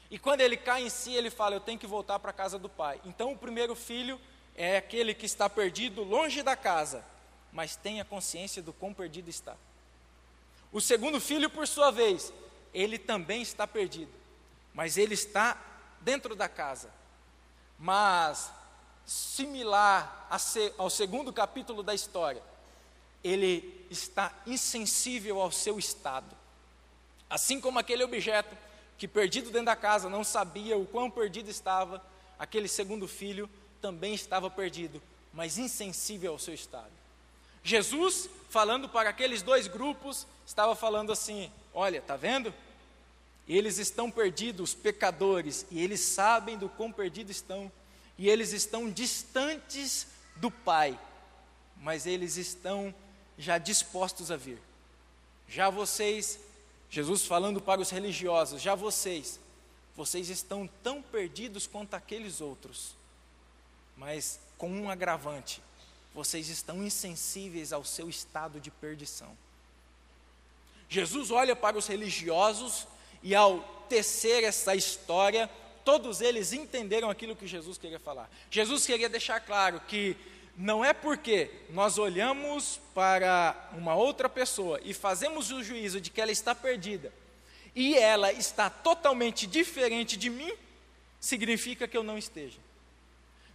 E 0.09 0.17
quando 0.17 0.41
ele 0.41 0.55
cai 0.55 0.83
em 0.83 0.89
si, 0.89 1.13
ele 1.13 1.29
fala: 1.29 1.55
Eu 1.55 1.59
tenho 1.59 1.79
que 1.79 1.87
voltar 1.87 2.19
para 2.19 2.31
a 2.31 2.33
casa 2.33 2.57
do 2.57 2.69
pai. 2.69 2.99
Então, 3.05 3.33
o 3.33 3.37
primeiro 3.37 3.75
filho 3.75 4.19
é 4.55 4.77
aquele 4.77 5.13
que 5.13 5.25
está 5.25 5.49
perdido 5.49 6.03
longe 6.03 6.41
da 6.41 6.55
casa, 6.55 7.03
mas 7.51 7.75
tem 7.75 7.99
a 7.99 8.05
consciência 8.05 8.61
do 8.61 8.73
quão 8.73 8.93
perdido 8.93 9.29
está. 9.29 9.55
O 10.71 10.81
segundo 10.81 11.19
filho, 11.19 11.49
por 11.49 11.67
sua 11.67 11.91
vez, 11.91 12.33
ele 12.73 12.97
também 12.97 13.41
está 13.41 13.67
perdido, 13.67 14.11
mas 14.73 14.97
ele 14.97 15.13
está 15.13 15.61
dentro 16.01 16.35
da 16.35 16.49
casa. 16.49 16.91
Mas, 17.79 18.51
similar 19.05 20.27
ao 20.77 20.89
segundo 20.89 21.31
capítulo 21.31 21.83
da 21.83 21.93
história, 21.93 22.41
ele 23.23 23.85
está 23.89 24.33
insensível 24.45 25.41
ao 25.41 25.51
seu 25.51 25.77
estado. 25.77 26.35
Assim 27.29 27.59
como 27.59 27.77
aquele 27.77 28.03
objeto 28.03 28.55
que 28.97 29.07
perdido 29.07 29.51
dentro 29.51 29.67
da 29.67 29.75
casa 29.75 30.09
não 30.09 30.23
sabia 30.23 30.77
o 30.77 30.85
quão 30.85 31.09
perdido 31.09 31.49
estava, 31.49 32.03
aquele 32.37 32.67
segundo 32.67 33.07
filho 33.07 33.49
também 33.81 34.13
estava 34.13 34.49
perdido, 34.49 35.01
mas 35.31 35.57
insensível 35.57 36.31
ao 36.31 36.39
seu 36.39 36.53
estado. 36.53 36.91
Jesus, 37.63 38.29
falando 38.49 38.87
para 38.89 39.09
aqueles 39.09 39.41
dois 39.41 39.67
grupos, 39.67 40.25
estava 40.45 40.75
falando 40.75 41.11
assim: 41.11 41.51
Olha, 41.73 41.97
está 41.97 42.15
vendo? 42.15 42.53
Eles 43.47 43.77
estão 43.77 44.09
perdidos, 44.09 44.73
pecadores, 44.73 45.65
e 45.69 45.81
eles 45.81 46.01
sabem 46.01 46.57
do 46.57 46.67
quão 46.67 46.91
perdidos 46.91 47.35
estão, 47.35 47.71
e 48.17 48.29
eles 48.29 48.51
estão 48.51 48.89
distantes 48.89 50.07
do 50.35 50.49
Pai, 50.49 50.99
mas 51.77 52.05
eles 52.05 52.35
estão 52.35 52.93
já 53.37 53.57
dispostos 53.57 54.31
a 54.31 54.35
vir. 54.35 54.59
Já 55.47 55.69
vocês 55.69 56.39
Jesus 56.89 57.25
falando 57.25 57.59
para 57.61 57.81
os 57.81 57.89
religiosos: 57.89 58.61
já 58.61 58.75
vocês, 58.75 59.39
vocês 59.95 60.29
estão 60.29 60.69
tão 60.83 61.01
perdidos 61.01 61.67
quanto 61.67 61.93
aqueles 61.93 62.41
outros, 62.41 62.95
mas 63.95 64.39
com 64.57 64.69
um 64.69 64.89
agravante: 64.89 65.61
vocês 66.13 66.49
estão 66.49 66.83
insensíveis 66.83 67.73
ao 67.73 67.83
seu 67.83 68.09
estado 68.09 68.59
de 68.59 68.71
perdição. 68.71 69.37
Jesus 70.89 71.31
olha 71.31 71.55
para 71.55 71.77
os 71.77 71.87
religiosos 71.87 72.87
e, 73.21 73.35
ao 73.35 73.59
tecer 73.89 74.43
essa 74.43 74.73
história, 74.75 75.49
todos 75.83 76.21
eles 76.21 76.53
entenderam 76.53 77.09
aquilo 77.09 77.35
que 77.35 77.47
Jesus 77.47 77.77
queria 77.77 77.99
falar. 77.99 78.29
Jesus 78.49 78.85
queria 78.85 79.09
deixar 79.09 79.39
claro 79.41 79.81
que 79.81 80.15
não 80.57 80.83
é 80.83 80.91
porque 80.91 81.51
nós 81.69 81.99
olhamos 81.99 82.81
para 82.95 83.55
uma 83.77 83.93
outra 83.93 84.27
pessoa 84.27 84.79
e 84.83 84.91
fazemos 84.91 85.51
o 85.51 85.63
juízo 85.63 86.01
de 86.01 86.09
que 86.09 86.19
ela 86.19 86.31
está 86.31 86.55
perdida 86.55 87.13
e 87.75 87.95
ela 87.95 88.31
está 88.31 88.67
totalmente 88.71 89.45
diferente 89.45 90.17
de 90.17 90.31
mim, 90.31 90.51
significa 91.19 91.87
que 91.87 91.95
eu 91.95 92.01
não 92.01 92.17
esteja. 92.17 92.57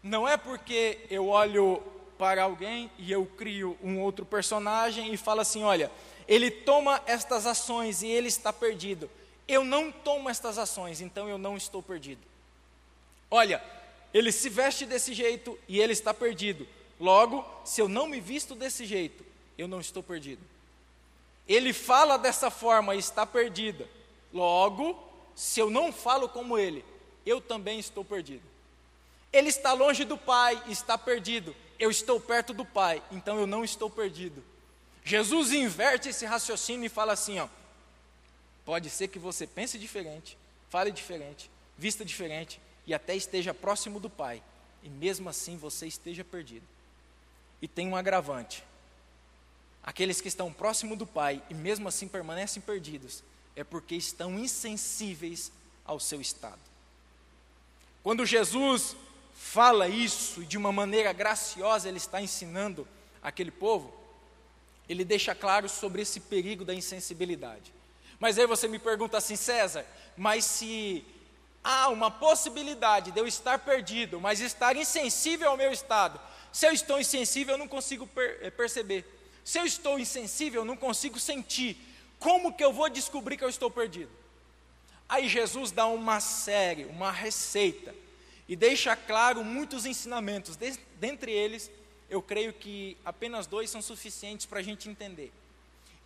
Não 0.01 0.29
é 0.29 0.37
porque 0.37 1.01
eu 1.11 1.27
olho 1.27 1.83
para 2.17 2.45
alguém 2.45 2.89
e 2.97 3.11
eu 3.11 3.27
crio 3.27 3.77
um 3.83 4.01
outro 4.01 4.25
personagem 4.25 5.13
e 5.13 5.17
falo 5.17 5.41
assim: 5.41 5.65
olha, 5.65 5.91
ele 6.29 6.53
toma 6.53 7.03
estas 7.05 7.47
ações 7.47 8.01
e 8.03 8.07
ele 8.07 8.29
está 8.29 8.53
perdido. 8.53 9.11
Eu 9.49 9.65
não 9.65 9.91
tomo 9.91 10.31
estas 10.31 10.57
ações, 10.57 11.01
então 11.01 11.29
eu 11.29 11.37
não 11.37 11.57
estou 11.57 11.83
perdido. 11.83 12.21
Olha, 13.29 13.61
ele 14.15 14.31
se 14.31 14.49
veste 14.49 14.87
desse 14.87 15.13
jeito 15.15 15.59
e 15.67 15.81
ele 15.81 15.93
está 15.93 16.15
perdido. 16.15 16.65
Logo, 17.03 17.45
se 17.65 17.81
eu 17.81 17.89
não 17.89 18.07
me 18.07 18.21
visto 18.21 18.55
desse 18.55 18.87
jeito, 18.87 19.27
eu 19.59 19.67
não 19.67 19.81
estou 19.81 20.05
perdido. 20.05 20.41
Ele 21.49 21.73
fala 21.73 22.17
dessa 22.17 22.49
forma 22.49 22.95
e 22.95 23.01
está 23.01 23.27
perdida. 23.27 23.89
Logo, 24.33 24.97
se 25.35 25.59
eu 25.59 25.69
não 25.69 25.93
falo 25.93 26.29
como 26.29 26.57
ele, 26.57 26.85
eu 27.27 27.41
também 27.41 27.81
estou 27.81 28.05
perdido. 28.05 28.45
Ele 29.33 29.49
está 29.49 29.73
longe 29.73 30.05
do 30.05 30.17
Pai 30.17 30.63
e 30.69 30.73
está 30.73 30.97
perdido. 30.97 31.57
Eu 31.77 31.91
estou 31.91 32.21
perto 32.21 32.55
do 32.55 32.65
Pai, 32.65 33.03
então 33.11 33.37
eu 33.37 33.49
não 33.49 33.65
estou 33.65 33.91
perdido. 33.91 34.41
Jesus 35.03 35.51
inverte 35.51 36.11
esse 36.11 36.25
raciocínio 36.25 36.87
e 36.87 36.89
fala 36.89 37.15
assim: 37.15 37.41
ó, 37.41 37.49
pode 38.65 38.89
ser 38.89 39.09
que 39.09 39.19
você 39.19 39.45
pense 39.45 39.77
diferente, 39.77 40.39
fale 40.71 40.93
diferente, 40.93 41.51
vista 41.77 42.05
diferente 42.05 42.61
e 42.87 42.95
até 42.95 43.17
esteja 43.17 43.53
próximo 43.53 43.99
do 43.99 44.09
Pai, 44.09 44.41
e 44.85 44.89
mesmo 44.89 45.29
assim 45.29 45.57
você 45.57 45.89
esteja 45.89 46.23
perdido. 46.23 46.65
E 47.63 47.69
tem 47.69 47.89
um 47.89 47.97
agravante. 47.97 48.63
Aqueles 49.83 50.21
que 50.21 50.29
estão 50.29 50.53
próximo 50.53 50.95
do 50.95 51.07
Pai 51.07 51.43
e 51.49 51.55
mesmo 51.55 51.89
assim 51.89 52.07
permanecem 52.07 52.61
perdidos, 52.61 53.23
é 53.57 53.65
porque 53.65 53.95
estão 53.95 54.39
insensíveis 54.39 55.51
ao 55.85 55.99
seu 55.99 56.21
estado. 56.21 56.61
Quando 58.03 58.27
Jesus 58.27 58.97
fala 59.35 59.89
isso 59.89 60.45
de 60.45 60.59
uma 60.59 60.73
maneira 60.73 61.13
graciosa, 61.13 61.89
ele 61.89 61.99
está 61.99 62.21
ensinando 62.21 62.87
aquele 63.23 63.51
povo, 63.51 63.93
ele 64.89 65.05
deixa 65.05 65.35
claro 65.35 65.69
sobre 65.69 66.03
esse 66.03 66.21
perigo 66.21 66.65
da 66.65 66.75
insensibilidade. 66.75 67.73
Mas 68.19 68.39
aí 68.39 68.47
você 68.47 68.69
me 68.69 68.79
pergunta 68.79 69.19
assim, 69.19 69.37
César, 69.37 69.87
mas 70.17 70.45
se 70.45 71.05
há 71.63 71.89
uma 71.89 72.11
possibilidade 72.11 73.11
de 73.11 73.19
eu 73.19 73.27
estar 73.27 73.59
perdido, 73.61 74.21
mas 74.21 74.41
estar 74.41 74.77
insensível 74.77 75.51
ao 75.51 75.57
meu 75.57 75.73
estado, 75.73 76.21
se 76.53 76.67
eu 76.67 76.73
estou 76.73 77.01
insensível, 77.01 77.55
eu 77.55 77.59
não 77.59 77.67
consigo 77.67 78.07
per 78.07 78.39
eh, 78.43 78.51
perceber. 78.51 79.05
Se 79.45 79.59
eu 79.59 79.65
estou 79.65 79.99
insensível, 79.99 80.61
eu 80.61 80.65
não 80.65 80.77
consigo 80.77 81.19
sentir. 81.19 81.77
Como 82.19 82.53
que 82.53 82.63
eu 82.63 82.73
vou 82.73 82.89
descobrir 82.89 83.37
que 83.37 83.45
eu 83.45 83.49
estou 83.49 83.71
perdido? 83.71 84.11
Aí 85.09 85.29
Jesus 85.29 85.73
dá 85.73 85.87
uma 85.87 86.21
série, 86.21 86.85
uma 86.85 87.11
receita, 87.11 87.95
e 88.49 88.55
deixa 88.55 88.95
claro 88.95 89.43
muitos 89.43 89.87
ensinamentos. 89.87 90.57
De, 90.57 90.79
dentre 91.01 91.33
eles, 91.33 91.71
eu 92.09 92.21
creio 92.21 92.53
que 92.53 92.97
apenas 93.05 93.47
dois 93.47 93.71
são 93.71 93.81
suficientes 93.81 94.47
para 94.47 94.61
a 94.61 94.63
gente 94.63 94.89
entender 94.89 95.33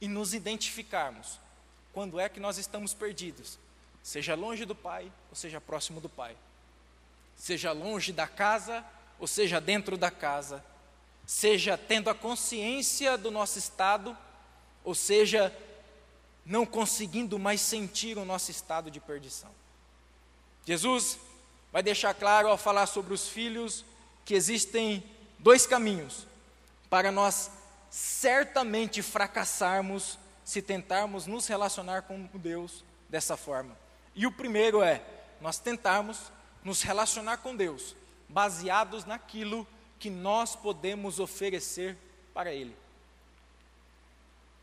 e 0.01 0.09
nos 0.09 0.33
identificarmos 0.33 1.41
quando 1.93 2.21
é 2.21 2.29
que 2.29 2.39
nós 2.39 2.59
estamos 2.59 2.95
perdidos, 2.95 3.59
seja 4.03 4.35
longe 4.35 4.65
do 4.65 4.75
Pai 4.75 5.11
ou 5.31 5.37
seja 5.37 5.61
próximo 5.61 6.01
do 6.01 6.09
Pai, 6.09 6.37
seja 7.37 7.73
longe 7.73 8.13
da 8.13 8.27
casa 8.27 8.85
ou 9.19 9.27
seja, 9.27 9.61
dentro 9.61 9.97
da 9.97 10.11
casa, 10.11 10.65
seja 11.27 11.77
tendo 11.77 12.09
a 12.09 12.15
consciência 12.15 13.17
do 13.17 13.31
nosso 13.31 13.59
estado, 13.59 14.17
ou 14.85 14.95
seja, 14.95 15.55
não 16.45 16.65
conseguindo 16.65 17.39
mais 17.39 17.61
sentir 17.61 18.17
o 18.17 18.25
nosso 18.25 18.51
estado 18.51 18.91
de 18.91 19.01
perdição. 19.01 19.51
Jesus 20.65 21.19
vai 21.73 21.83
deixar 21.83 22.15
claro 22.15 22.49
ao 22.49 22.57
falar 22.57 22.87
sobre 22.87 23.13
os 23.13 23.29
filhos 23.29 23.85
que 24.25 24.35
existem 24.35 25.03
dois 25.39 25.67
caminhos 25.67 26.27
para 26.89 27.11
nós 27.11 27.51
certamente 27.91 29.03
fracassarmos 29.03 30.19
se 30.45 30.63
tentarmos 30.63 31.27
nos 31.27 31.47
relacionar 31.47 32.03
com 32.03 32.29
Deus 32.35 32.85
dessa 33.09 33.37
forma. 33.37 33.77
E 34.15 34.27
o 34.27 34.33
primeiro 34.33 34.83
é 34.83 35.03
nós 35.41 35.59
tentarmos 35.59 36.31
nos 36.63 36.83
relacionar 36.83 37.39
com 37.39 37.55
Deus 37.55 37.97
baseados 38.29 39.05
naquilo 39.05 39.67
que 39.99 40.11
nós 40.11 40.55
podemos 40.55 41.19
oferecer 41.19 41.97
para 42.35 42.53
Ele. 42.53 42.77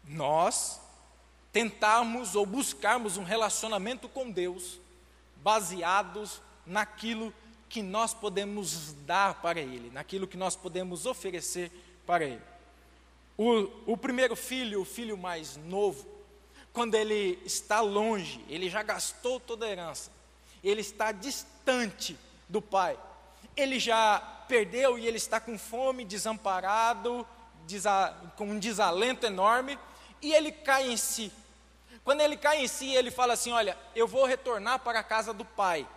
Nós 0.06 0.80
tentarmos 1.52 2.36
ou 2.36 2.46
buscarmos 2.46 3.18
um 3.18 3.24
relacionamento 3.24 4.10
com 4.10 4.30
Deus 4.30 4.80
baseados 5.38 6.42
naquilo 6.66 7.34
que 7.70 7.82
nós 7.82 8.14
podemos 8.14 8.94
dar 9.06 9.42
para 9.42 9.60
Ele, 9.60 9.90
naquilo 9.92 10.28
que 10.28 10.38
nós 10.38 10.56
podemos 10.56 11.06
oferecer 11.06 11.72
para 12.06 12.26
Ele. 12.26 12.42
O, 13.38 13.94
o 13.94 13.98
primeiro 13.98 14.36
filho, 14.36 14.82
o 14.82 14.86
filho 14.86 15.18
mais 15.18 15.58
novo, 15.58 16.08
quando 16.72 16.96
ele 16.96 17.40
está 17.46 17.82
longe, 17.82 18.44
ele 18.50 18.70
já 18.70 18.82
gastou 18.82 19.40
toda 19.40 19.66
a 19.66 19.70
herança, 19.70 20.12
ele 20.64 20.82
está 20.82 21.12
distante 21.12 22.18
do 22.50 22.62
pai, 22.62 22.98
ele 23.56 23.80
já 23.80 24.20
perdeu 24.48 24.98
e 24.98 25.08
ele 25.08 25.18
está 25.18 25.40
com 25.40 25.58
fome, 25.58 26.06
desamparado, 26.06 27.26
desa, 27.68 28.16
com 28.36 28.46
um 28.46 28.60
desalento 28.60 29.26
enorme, 29.26 29.78
e 30.22 30.34
ele 30.34 30.52
cai 30.52 30.90
em 30.92 30.98
si. 30.98 31.32
Quando 32.04 32.22
ele 32.22 32.36
cai 32.36 32.64
em 32.64 32.68
si, 32.68 32.94
ele 32.94 33.12
fala 33.12 33.34
assim: 33.34 33.52
Olha, 33.52 33.78
eu 33.96 34.08
vou 34.08 34.26
retornar 34.26 34.80
para 34.80 35.00
a 35.00 35.04
casa 35.04 35.34
do 35.34 35.46
pai. 35.46 35.88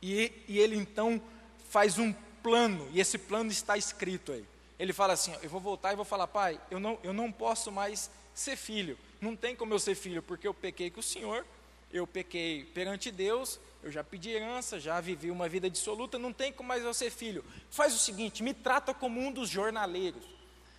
E, 0.00 0.32
e 0.48 0.58
ele 0.58 0.76
então 0.76 1.20
faz 1.70 1.98
um 1.98 2.12
plano, 2.42 2.88
e 2.92 3.00
esse 3.00 3.16
plano 3.18 3.50
está 3.50 3.76
escrito 3.76 4.32
aí. 4.32 4.44
Ele 4.78 4.92
fala 4.92 5.12
assim: 5.12 5.34
Eu 5.42 5.50
vou 5.50 5.60
voltar 5.60 5.92
e 5.92 5.96
vou 5.96 6.04
falar, 6.04 6.26
pai, 6.26 6.60
eu 6.70 6.80
não, 6.80 6.98
eu 7.02 7.12
não 7.12 7.30
posso 7.30 7.70
mais 7.70 8.10
ser 8.34 8.56
filho. 8.56 8.98
Não 9.20 9.36
tem 9.36 9.54
como 9.54 9.72
eu 9.72 9.78
ser 9.78 9.94
filho, 9.94 10.22
porque 10.22 10.46
eu 10.46 10.54
pequei 10.54 10.90
com 10.90 11.00
o 11.00 11.02
Senhor, 11.02 11.46
eu 11.92 12.06
pequei 12.06 12.64
perante 12.74 13.10
Deus, 13.10 13.60
eu 13.82 13.90
já 13.90 14.04
pedi 14.04 14.30
herança, 14.30 14.78
já 14.78 15.00
vivi 15.00 15.30
uma 15.30 15.48
vida 15.48 15.68
dissoluta, 15.68 16.18
não 16.18 16.32
tem 16.32 16.52
como 16.52 16.68
mais 16.68 16.84
eu 16.84 16.94
ser 16.94 17.10
filho. 17.10 17.44
Faz 17.70 17.94
o 17.94 17.98
seguinte: 17.98 18.42
me 18.42 18.54
trata 18.54 18.94
como 18.94 19.20
um 19.20 19.32
dos 19.32 19.48
jornaleiros. 19.48 20.24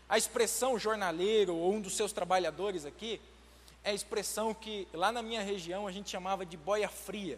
A 0.07 0.17
expressão 0.17 0.79
jornaleiro 0.79 1.55
ou 1.55 1.73
um 1.73 1.81
dos 1.81 1.95
seus 1.95 2.13
trabalhadores 2.13 2.85
aqui 2.85 3.19
é 3.83 3.89
a 3.89 3.93
expressão 3.93 4.53
que 4.53 4.87
lá 4.93 5.11
na 5.11 5.21
minha 5.21 5.41
região 5.41 5.85
a 5.85 5.91
gente 5.91 6.09
chamava 6.09 6.45
de 6.45 6.55
boia 6.55 6.87
fria, 6.87 7.37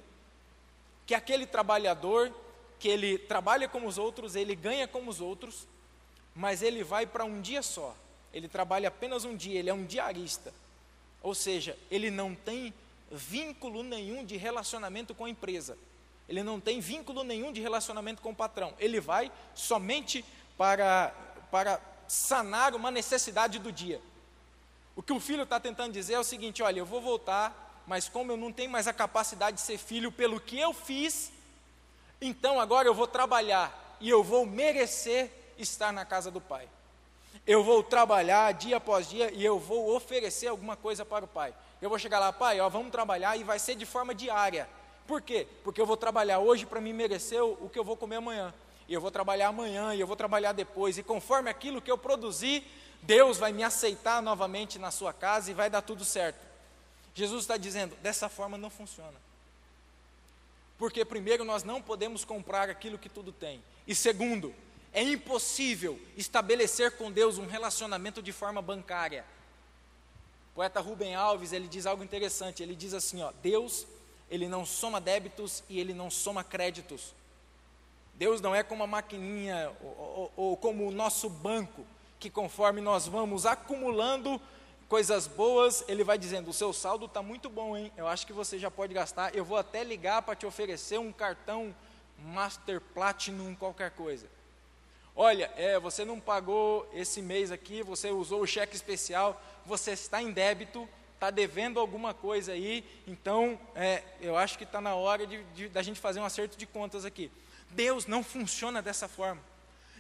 que 1.06 1.14
é 1.14 1.18
aquele 1.18 1.48
trabalhador 1.48 2.32
que 2.80 2.88
ele 2.88 3.18
trabalha 3.18 3.68
como 3.68 3.88
os 3.88 3.98
outros, 3.98 4.36
ele 4.36 4.56
ganha 4.56 4.88
como 4.88 5.10
os 5.10 5.22
outros, 5.22 5.68
mas 6.36 6.62
ele 6.62 6.84
vai 6.84 7.08
para 7.08 7.26
um 7.26 7.42
dia 7.42 7.64
só. 7.64 7.96
Ele 8.34 8.48
trabalha 8.48 8.90
apenas 8.90 9.24
um 9.24 9.36
dia, 9.36 9.58
ele 9.58 9.70
é 9.70 9.74
um 9.74 9.86
diarista. 9.86 10.54
Ou 11.24 11.34
seja, 11.34 11.78
ele 11.90 12.12
não 12.12 12.36
tem 12.36 12.74
vínculo 13.16 13.84
nenhum 13.84 14.24
de 14.24 14.38
relacionamento 14.38 15.16
com 15.16 15.26
a 15.26 15.30
empresa. 15.30 15.78
Ele 16.28 16.44
não 16.44 16.60
tem 16.60 16.80
vínculo 16.80 17.24
nenhum 17.24 17.52
de 17.52 17.62
relacionamento 17.62 18.22
com 18.22 18.32
o 18.32 18.36
patrão. 18.36 18.74
Ele 18.80 19.00
vai 19.00 19.32
somente 19.54 20.26
para, 20.58 21.14
para 21.52 21.80
sanar 22.08 22.76
uma 22.76 22.90
necessidade 22.92 23.60
do 23.60 23.72
dia. 23.72 24.02
O 24.96 25.04
que 25.04 25.14
o 25.14 25.20
filho 25.20 25.44
está 25.44 25.60
tentando 25.60 25.94
dizer 25.94 26.14
é 26.14 26.20
o 26.20 26.24
seguinte: 26.24 26.64
olha, 26.64 26.80
eu 26.80 26.86
vou 26.86 27.02
voltar, 27.02 27.84
mas 27.86 28.10
como 28.10 28.32
eu 28.32 28.38
não 28.38 28.52
tenho 28.52 28.72
mais 28.72 28.88
a 28.88 28.94
capacidade 28.94 29.58
de 29.58 29.64
ser 29.64 29.78
filho 29.78 30.12
pelo 30.12 30.40
que 30.40 30.58
eu 30.58 30.74
fiz, 30.74 31.32
então 32.20 32.60
agora 32.60 32.88
eu 32.88 32.94
vou 32.94 33.08
trabalhar 33.08 33.98
e 34.00 34.10
eu 34.10 34.24
vou 34.24 34.46
merecer 34.46 35.32
estar 35.58 35.92
na 35.92 36.06
casa 36.06 36.32
do 36.32 36.42
pai. 36.42 36.68
Eu 37.46 37.64
vou 37.64 37.84
trabalhar 37.84 38.54
dia 38.54 38.78
após 38.78 39.10
dia 39.10 39.32
e 39.32 39.44
eu 39.44 39.60
vou 39.60 39.96
oferecer 39.96 40.48
alguma 40.48 40.76
coisa 40.76 41.06
para 41.06 41.26
o 41.26 41.28
pai. 41.28 41.54
Eu 41.86 41.90
vou 41.90 42.00
chegar 42.00 42.18
lá, 42.18 42.34
pai, 42.34 42.60
ó, 42.60 42.68
vamos 42.68 42.92
trabalhar 42.92 43.38
e 43.38 43.44
vai 43.44 43.60
ser 43.60 43.76
de 43.76 43.86
forma 43.86 44.16
diária. 44.16 44.68
Por 45.06 45.22
quê? 45.22 45.46
Porque 45.64 45.80
eu 45.80 45.86
vou 45.86 45.96
trabalhar 45.96 46.40
hoje 46.40 46.66
para 46.66 46.82
me 46.82 46.92
merecer 46.92 47.44
o 47.44 47.70
que 47.70 47.78
eu 47.78 47.84
vou 47.84 47.96
comer 47.96 48.16
amanhã. 48.16 48.52
E 48.88 48.94
eu 48.96 49.00
vou 49.00 49.12
trabalhar 49.12 49.50
amanhã, 49.50 49.94
e 49.94 50.00
eu 50.00 50.08
vou 50.08 50.16
trabalhar 50.16 50.52
depois. 50.52 50.98
E 50.98 51.04
conforme 51.04 51.48
aquilo 51.48 51.80
que 51.80 51.92
eu 51.92 51.96
produzi, 51.96 52.64
Deus 53.04 53.38
vai 53.38 53.54
me 53.54 53.62
aceitar 53.62 54.20
novamente 54.20 54.80
na 54.80 54.90
sua 54.90 55.14
casa 55.14 55.52
e 55.52 55.54
vai 55.54 55.70
dar 55.70 55.84
tudo 55.84 56.04
certo. 56.04 56.40
Jesus 57.14 57.44
está 57.44 57.56
dizendo: 57.56 57.96
dessa 57.98 58.28
forma 58.30 58.58
não 58.58 58.72
funciona. 58.72 59.22
Porque, 60.80 61.06
primeiro, 61.06 61.46
nós 61.46 61.64
não 61.64 61.84
podemos 61.84 62.26
comprar 62.26 62.68
aquilo 62.68 62.98
que 62.98 63.10
tudo 63.10 63.32
tem. 63.32 63.64
E, 63.86 63.94
segundo, 63.94 64.56
é 64.92 65.04
impossível 65.04 66.00
estabelecer 66.18 66.98
com 66.98 67.12
Deus 67.12 67.38
um 67.38 67.46
relacionamento 67.46 68.24
de 68.24 68.32
forma 68.32 68.60
bancária. 68.60 69.24
O 70.56 70.60
poeta 70.64 70.80
Rubem 70.80 71.14
Alves, 71.14 71.52
ele 71.52 71.68
diz 71.68 71.86
algo 71.86 72.02
interessante, 72.02 72.64
ele 72.64 72.78
diz 72.78 72.94
assim, 72.94 73.22
ó, 73.22 73.34
Deus, 73.44 73.86
ele 74.32 74.48
não 74.48 74.66
soma 74.66 75.02
débitos 75.02 75.62
e 75.68 75.82
ele 75.82 75.94
não 75.94 76.10
soma 76.10 76.46
créditos. 76.46 77.14
Deus 78.14 78.40
não 78.40 78.56
é 78.56 78.64
como 78.64 78.82
uma 78.82 78.88
maquininha 78.88 79.70
ou, 79.82 79.90
ou, 79.90 80.34
ou 80.38 80.58
como 80.58 80.88
o 80.88 80.92
nosso 80.92 81.30
banco, 81.30 81.86
que 82.22 82.30
conforme 82.30 82.80
nós 82.80 83.06
vamos 83.06 83.46
acumulando 83.46 84.40
coisas 84.88 85.28
boas, 85.28 85.84
ele 85.90 86.06
vai 86.06 86.18
dizendo: 86.18 86.50
o 86.50 86.54
seu 86.54 86.72
saldo 86.72 87.06
está 87.06 87.22
muito 87.22 87.50
bom, 87.50 87.76
hein? 87.76 87.92
Eu 87.98 88.08
acho 88.08 88.26
que 88.26 88.32
você 88.32 88.58
já 88.58 88.72
pode 88.72 88.94
gastar. 88.94 89.36
Eu 89.36 89.44
vou 89.44 89.58
até 89.58 89.84
ligar 89.84 90.22
para 90.22 90.38
te 90.38 90.46
oferecer 90.46 90.98
um 90.98 91.12
cartão 91.12 91.76
Master 92.18 92.80
Platinum, 92.80 93.56
qualquer 93.56 93.92
coisa. 93.92 94.26
Olha, 95.18 95.52
é, 95.56 95.78
você 95.80 96.04
não 96.04 96.20
pagou 96.20 96.90
esse 96.94 97.22
mês 97.22 97.52
aqui, 97.52 97.82
você 97.82 98.12
usou 98.12 98.42
o 98.42 98.48
cheque 98.48 98.76
especial, 98.76 99.42
você 99.66 99.92
está 99.92 100.22
em 100.22 100.32
débito, 100.32 100.88
está 101.14 101.32
devendo 101.32 101.80
alguma 101.80 102.14
coisa 102.14 102.52
aí, 102.52 102.84
então 103.08 103.60
é, 103.76 104.04
eu 104.22 104.38
acho 104.38 104.58
que 104.58 104.64
está 104.64 104.80
na 104.80 104.96
hora 104.96 105.26
de, 105.26 105.44
de, 105.56 105.70
da 105.70 105.82
gente 105.82 106.00
fazer 106.00 106.20
um 106.20 106.26
acerto 106.26 106.58
de 106.58 106.66
contas 106.66 107.06
aqui. 107.06 107.32
Deus 107.72 108.06
não 108.06 108.24
funciona 108.24 108.82
dessa 108.82 109.08
forma. 109.08 109.42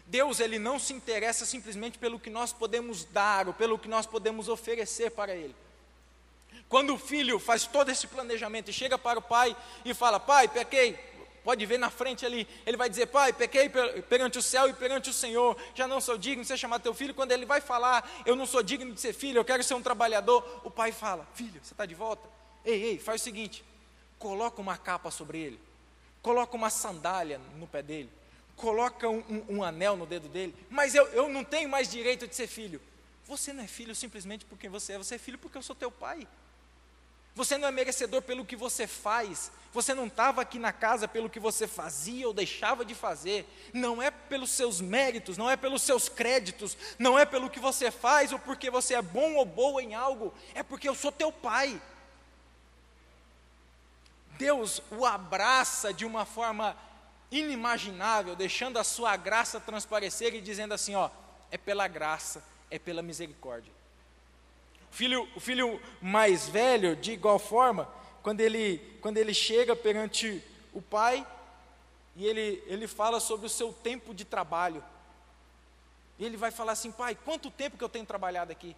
Deus 0.07 0.39
ele 0.39 0.59
não 0.59 0.77
se 0.77 0.93
interessa 0.93 1.45
simplesmente 1.45 1.97
pelo 1.97 2.19
que 2.19 2.29
nós 2.29 2.53
podemos 2.53 3.05
dar 3.05 3.47
ou 3.47 3.53
pelo 3.53 3.79
que 3.79 3.87
nós 3.87 4.05
podemos 4.05 4.47
oferecer 4.47 5.11
para 5.11 5.35
Ele. 5.35 5.55
Quando 6.69 6.93
o 6.93 6.97
filho 6.97 7.39
faz 7.39 7.65
todo 7.65 7.89
esse 7.89 8.07
planejamento 8.07 8.69
e 8.69 8.73
chega 8.73 8.97
para 8.97 9.19
o 9.19 9.21
pai 9.21 9.55
e 9.83 9.93
fala: 9.93 10.19
Pai, 10.19 10.47
pequei, 10.47 10.97
pode 11.45 11.63
ver 11.63 11.77
na 11.77 11.91
frente 11.91 12.25
ali, 12.25 12.47
ele 12.65 12.75
vai 12.75 12.89
dizer: 12.89 13.05
Pai, 13.05 13.31
pequei 13.31 13.69
perante 13.69 14.39
o 14.39 14.41
céu 14.41 14.67
e 14.67 14.73
perante 14.73 15.11
o 15.11 15.13
Senhor, 15.13 15.55
já 15.75 15.87
não 15.87 16.01
sou 16.01 16.17
digno 16.17 16.41
de 16.41 16.47
ser 16.47 16.57
chamado 16.57 16.81
teu 16.81 16.93
filho. 16.93 17.13
Quando 17.13 17.31
ele 17.31 17.45
vai 17.45 17.61
falar: 17.61 18.23
Eu 18.25 18.35
não 18.35 18.47
sou 18.47 18.63
digno 18.63 18.91
de 18.91 18.99
ser 18.99 19.13
filho, 19.13 19.37
eu 19.37 19.45
quero 19.45 19.63
ser 19.63 19.75
um 19.75 19.81
trabalhador, 19.81 20.61
o 20.63 20.71
pai 20.71 20.91
fala: 20.91 21.25
Filho, 21.35 21.61
você 21.63 21.73
está 21.73 21.85
de 21.85 21.93
volta? 21.93 22.27
Ei, 22.65 22.83
ei, 22.83 22.99
faz 22.99 23.21
o 23.21 23.23
seguinte: 23.23 23.63
coloca 24.17 24.59
uma 24.59 24.75
capa 24.75 25.11
sobre 25.11 25.37
ele, 25.39 25.59
coloca 26.23 26.55
uma 26.57 26.71
sandália 26.71 27.39
no 27.57 27.67
pé 27.67 27.83
dele, 27.83 28.09
coloca 28.55 29.07
um, 29.07 29.23
um, 29.29 29.57
um 29.57 29.63
anel 29.63 29.95
no 29.95 30.07
dedo 30.07 30.27
dele, 30.27 30.55
mas 30.67 30.95
eu, 30.95 31.05
eu 31.09 31.29
não 31.29 31.43
tenho 31.43 31.69
mais 31.69 31.89
direito 31.89 32.27
de 32.27 32.35
ser 32.35 32.47
filho. 32.47 32.81
Você 33.27 33.53
não 33.53 33.63
é 33.63 33.67
filho 33.67 33.95
simplesmente 33.95 34.45
porque 34.45 34.67
você 34.67 34.93
é, 34.93 34.97
você 34.97 35.15
é 35.15 35.17
filho 35.19 35.37
porque 35.37 35.57
eu 35.57 35.63
sou 35.63 35.75
teu 35.75 35.91
pai. 35.91 36.27
Você 37.35 37.57
não 37.57 37.67
é 37.67 37.71
merecedor 37.71 38.21
pelo 38.21 38.45
que 38.45 38.55
você 38.55 38.87
faz. 38.87 39.51
Você 39.73 39.93
não 39.93 40.07
estava 40.07 40.41
aqui 40.41 40.57
na 40.57 40.71
casa 40.71 41.05
pelo 41.05 41.29
que 41.29 41.39
você 41.39 41.67
fazia 41.67 42.25
ou 42.25 42.33
deixava 42.33 42.85
de 42.85 42.95
fazer. 42.95 43.45
Não 43.73 44.01
é 44.01 44.09
pelos 44.09 44.51
seus 44.51 44.79
méritos, 44.79 45.37
não 45.37 45.49
é 45.49 45.57
pelos 45.57 45.81
seus 45.81 46.07
créditos, 46.07 46.77
não 46.97 47.19
é 47.19 47.25
pelo 47.25 47.49
que 47.49 47.59
você 47.59 47.91
faz 47.91 48.31
ou 48.31 48.39
porque 48.39 48.69
você 48.69 48.95
é 48.95 49.01
bom 49.01 49.35
ou 49.35 49.43
boa 49.43 49.83
em 49.83 49.93
algo. 49.93 50.33
É 50.53 50.63
porque 50.63 50.87
eu 50.87 50.95
sou 50.95 51.11
teu 51.11 51.29
pai. 51.29 51.79
Deus 54.37 54.81
o 54.89 55.05
abraça 55.05 55.93
de 55.93 56.05
uma 56.05 56.23
forma 56.25 56.75
inimaginável, 57.29 58.33
deixando 58.33 58.77
a 58.79 58.83
sua 58.83 59.17
graça 59.17 59.59
transparecer 59.59 60.33
e 60.33 60.41
dizendo 60.41 60.73
assim: 60.73 60.95
ó, 60.95 61.09
é 61.51 61.57
pela 61.57 61.85
graça, 61.85 62.41
é 62.71 62.79
pela 62.79 63.01
misericórdia 63.01 63.73
filho, 64.95 65.27
o 65.35 65.39
filho 65.39 65.81
mais 66.01 66.47
velho, 66.47 66.95
de 66.95 67.11
igual 67.11 67.37
forma, 67.37 67.87
quando 68.23 68.39
ele, 68.39 68.81
quando 69.01 69.17
ele 69.17 69.33
chega 69.33 69.75
perante 69.75 70.41
o 70.73 70.81
pai, 70.81 71.27
e 72.15 72.25
ele, 72.25 72.63
ele 72.65 72.87
fala 72.87 73.19
sobre 73.19 73.45
o 73.45 73.49
seu 73.49 73.73
tempo 73.73 74.13
de 74.13 74.23
trabalho. 74.23 74.81
E 76.17 76.25
ele 76.25 76.37
vai 76.37 76.49
falar 76.49 76.71
assim: 76.71 76.91
pai, 76.91 77.13
quanto 77.25 77.51
tempo 77.51 77.77
que 77.77 77.83
eu 77.83 77.89
tenho 77.89 78.05
trabalhado 78.05 78.53
aqui? 78.53 78.75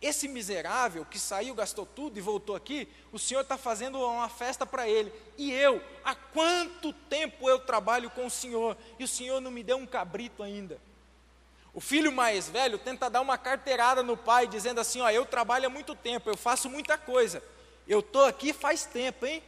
Esse 0.00 0.26
miserável 0.26 1.04
que 1.04 1.18
saiu, 1.18 1.54
gastou 1.54 1.86
tudo 1.86 2.18
e 2.18 2.20
voltou 2.20 2.56
aqui, 2.56 2.88
o 3.12 3.18
senhor 3.18 3.42
está 3.42 3.56
fazendo 3.56 4.00
uma 4.00 4.28
festa 4.28 4.66
para 4.66 4.88
ele. 4.88 5.12
E 5.36 5.52
eu, 5.52 5.80
há 6.02 6.14
quanto 6.14 6.92
tempo 6.92 7.48
eu 7.48 7.58
trabalho 7.60 8.10
com 8.10 8.26
o 8.26 8.30
senhor? 8.30 8.76
E 8.98 9.04
o 9.04 9.08
senhor 9.08 9.40
não 9.40 9.50
me 9.50 9.62
deu 9.62 9.76
um 9.76 9.86
cabrito 9.86 10.42
ainda. 10.42 10.80
O 11.74 11.80
filho 11.80 12.12
mais 12.12 12.48
velho 12.48 12.78
tenta 12.78 13.08
dar 13.08 13.20
uma 13.20 13.38
carteirada 13.38 14.02
no 14.02 14.16
pai, 14.16 14.46
dizendo 14.46 14.80
assim: 14.80 15.00
Ó, 15.00 15.08
eu 15.08 15.24
trabalho 15.24 15.66
há 15.66 15.70
muito 15.70 15.94
tempo, 15.94 16.28
eu 16.28 16.36
faço 16.36 16.68
muita 16.68 16.98
coisa. 16.98 17.42
Eu 17.88 18.00
estou 18.00 18.24
aqui 18.26 18.52
faz 18.52 18.84
tempo, 18.84 19.24
hein? 19.24 19.42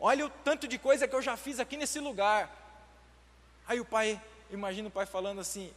Olha 0.00 0.26
o 0.26 0.30
tanto 0.30 0.66
de 0.66 0.78
coisa 0.78 1.06
que 1.06 1.14
eu 1.14 1.22
já 1.22 1.36
fiz 1.36 1.60
aqui 1.60 1.76
nesse 1.76 2.00
lugar. 2.00 2.50
Aí 3.66 3.80
o 3.80 3.84
pai, 3.84 4.20
imagina 4.50 4.88
o 4.88 4.90
pai 4.90 5.06
falando 5.06 5.40
assim: 5.40 5.72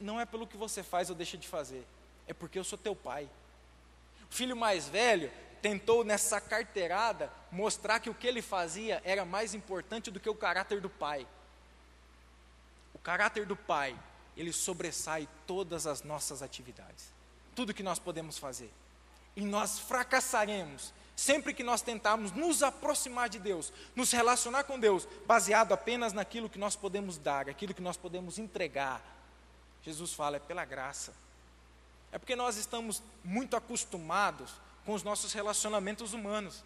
Não 0.00 0.20
é 0.20 0.24
pelo 0.24 0.46
que 0.46 0.56
você 0.56 0.82
faz 0.82 1.10
ou 1.10 1.16
deixa 1.16 1.36
de 1.36 1.48
fazer, 1.48 1.84
é 2.28 2.32
porque 2.32 2.58
eu 2.58 2.64
sou 2.64 2.78
teu 2.78 2.94
pai. 2.94 3.28
O 4.30 4.34
filho 4.34 4.56
mais 4.56 4.88
velho 4.88 5.30
tentou 5.60 6.04
nessa 6.04 6.40
carteirada 6.40 7.30
mostrar 7.50 8.00
que 8.00 8.10
o 8.10 8.14
que 8.14 8.26
ele 8.26 8.42
fazia 8.42 9.00
era 9.04 9.24
mais 9.24 9.54
importante 9.54 10.10
do 10.10 10.18
que 10.18 10.28
o 10.28 10.34
caráter 10.34 10.80
do 10.80 10.88
pai. 10.88 11.26
O 12.94 12.98
caráter 12.98 13.44
do 13.44 13.56
pai, 13.56 13.96
ele 14.36 14.52
sobressai 14.52 15.28
todas 15.46 15.86
as 15.86 16.02
nossas 16.02 16.42
atividades, 16.42 17.12
tudo 17.54 17.74
que 17.74 17.82
nós 17.82 17.98
podemos 17.98 18.38
fazer. 18.38 18.72
E 19.36 19.42
nós 19.42 19.78
fracassaremos 19.78 20.92
sempre 21.14 21.54
que 21.54 21.62
nós 21.62 21.82
tentarmos 21.82 22.32
nos 22.32 22.62
aproximar 22.62 23.28
de 23.28 23.38
Deus, 23.38 23.72
nos 23.94 24.10
relacionar 24.10 24.64
com 24.64 24.78
Deus, 24.78 25.06
baseado 25.26 25.72
apenas 25.72 26.12
naquilo 26.12 26.48
que 26.48 26.58
nós 26.58 26.74
podemos 26.74 27.18
dar, 27.18 27.48
aquilo 27.48 27.74
que 27.74 27.82
nós 27.82 27.96
podemos 27.96 28.38
entregar. 28.38 29.02
Jesus 29.82 30.12
fala, 30.12 30.36
é 30.36 30.40
pela 30.40 30.64
graça. 30.64 31.12
É 32.10 32.18
porque 32.18 32.36
nós 32.36 32.56
estamos 32.56 33.02
muito 33.24 33.56
acostumados 33.56 34.52
com 34.84 34.92
os 34.92 35.02
nossos 35.02 35.32
relacionamentos 35.32 36.12
humanos. 36.12 36.64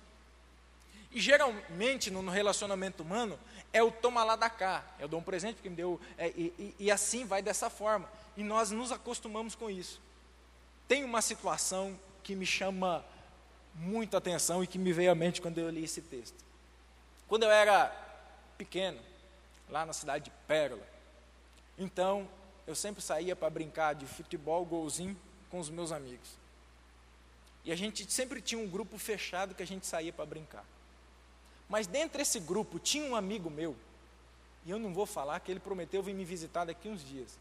E 1.17 1.21
geralmente 1.21 2.11
no 2.11 2.29
relacionamento 2.29 3.03
humano 3.03 3.39
é 3.73 3.83
o 3.83 3.91
toma 3.91 4.23
lá 4.23 4.37
da 4.37 4.51
cá, 4.51 4.85
eu 4.99 5.09
dou 5.09 5.19
um 5.19 5.23
presente 5.23 5.55
porque 5.55 5.71
me 5.71 5.75
deu, 5.75 5.99
é, 6.19 6.29
e, 6.29 6.53
e, 6.59 6.75
e 6.79 6.91
assim 6.91 7.25
vai 7.25 7.41
dessa 7.41 7.71
forma. 7.71 8.07
E 8.37 8.45
nós 8.45 8.71
nos 8.71 8.93
acostumamos 8.93 9.55
com 9.55 9.71
isso. 9.71 9.99
Tem 10.87 11.05
uma 11.05 11.23
situação 11.23 11.99
que 12.23 12.35
me 12.35 12.45
chama 12.45 13.03
muita 13.75 14.19
atenção 14.19 14.63
e 14.63 14.67
que 14.67 14.79
me 14.79 14.93
veio 14.93 15.11
à 15.11 15.15
mente 15.15 15.41
quando 15.41 15.57
eu 15.57 15.71
li 15.71 15.85
esse 15.85 16.03
texto. 16.03 16.37
Quando 17.27 17.45
eu 17.45 17.51
era 17.51 17.89
pequeno, 18.59 19.01
lá 19.71 19.87
na 19.87 19.95
cidade 19.95 20.27
de 20.27 20.31
Pérola, 20.47 20.87
então 21.79 22.29
eu 22.67 22.75
sempre 22.75 23.03
saía 23.03 23.35
para 23.35 23.49
brincar 23.49 23.95
de 23.95 24.05
futebol, 24.05 24.67
golzinho 24.67 25.17
com 25.51 25.61
os 25.61 25.71
meus 25.71 25.93
amigos. 25.93 26.29
E 27.65 27.73
a 27.73 27.75
gente 27.75 28.13
sempre 28.13 28.43
tinha 28.43 28.61
um 28.61 28.69
grupo 28.69 28.99
fechado 28.99 29.55
que 29.55 29.63
a 29.63 29.67
gente 29.67 29.87
saía 29.87 30.13
para 30.13 30.27
brincar. 30.27 30.76
Mas 31.69 31.87
dentro 31.87 32.19
desse 32.19 32.39
grupo 32.39 32.79
tinha 32.79 33.05
um 33.11 33.17
amigo 33.17 33.51
meu, 33.51 33.77
e 34.65 34.71
eu 34.71 34.79
não 34.79 34.93
vou 34.93 35.07
falar 35.07 35.41
que 35.41 35.51
ele 35.51 35.61
prometeu 35.61 36.03
vir 36.03 36.15
me 36.15 36.25
visitar 36.25 36.65
daqui 36.65 36.89
uns 36.89 37.05
dias. 37.05 37.39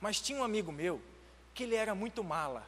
Mas 0.00 0.20
tinha 0.20 0.38
um 0.38 0.44
amigo 0.44 0.72
meu 0.72 1.00
que 1.54 1.64
ele 1.64 1.74
era 1.74 1.94
muito 1.94 2.24
mala. 2.24 2.66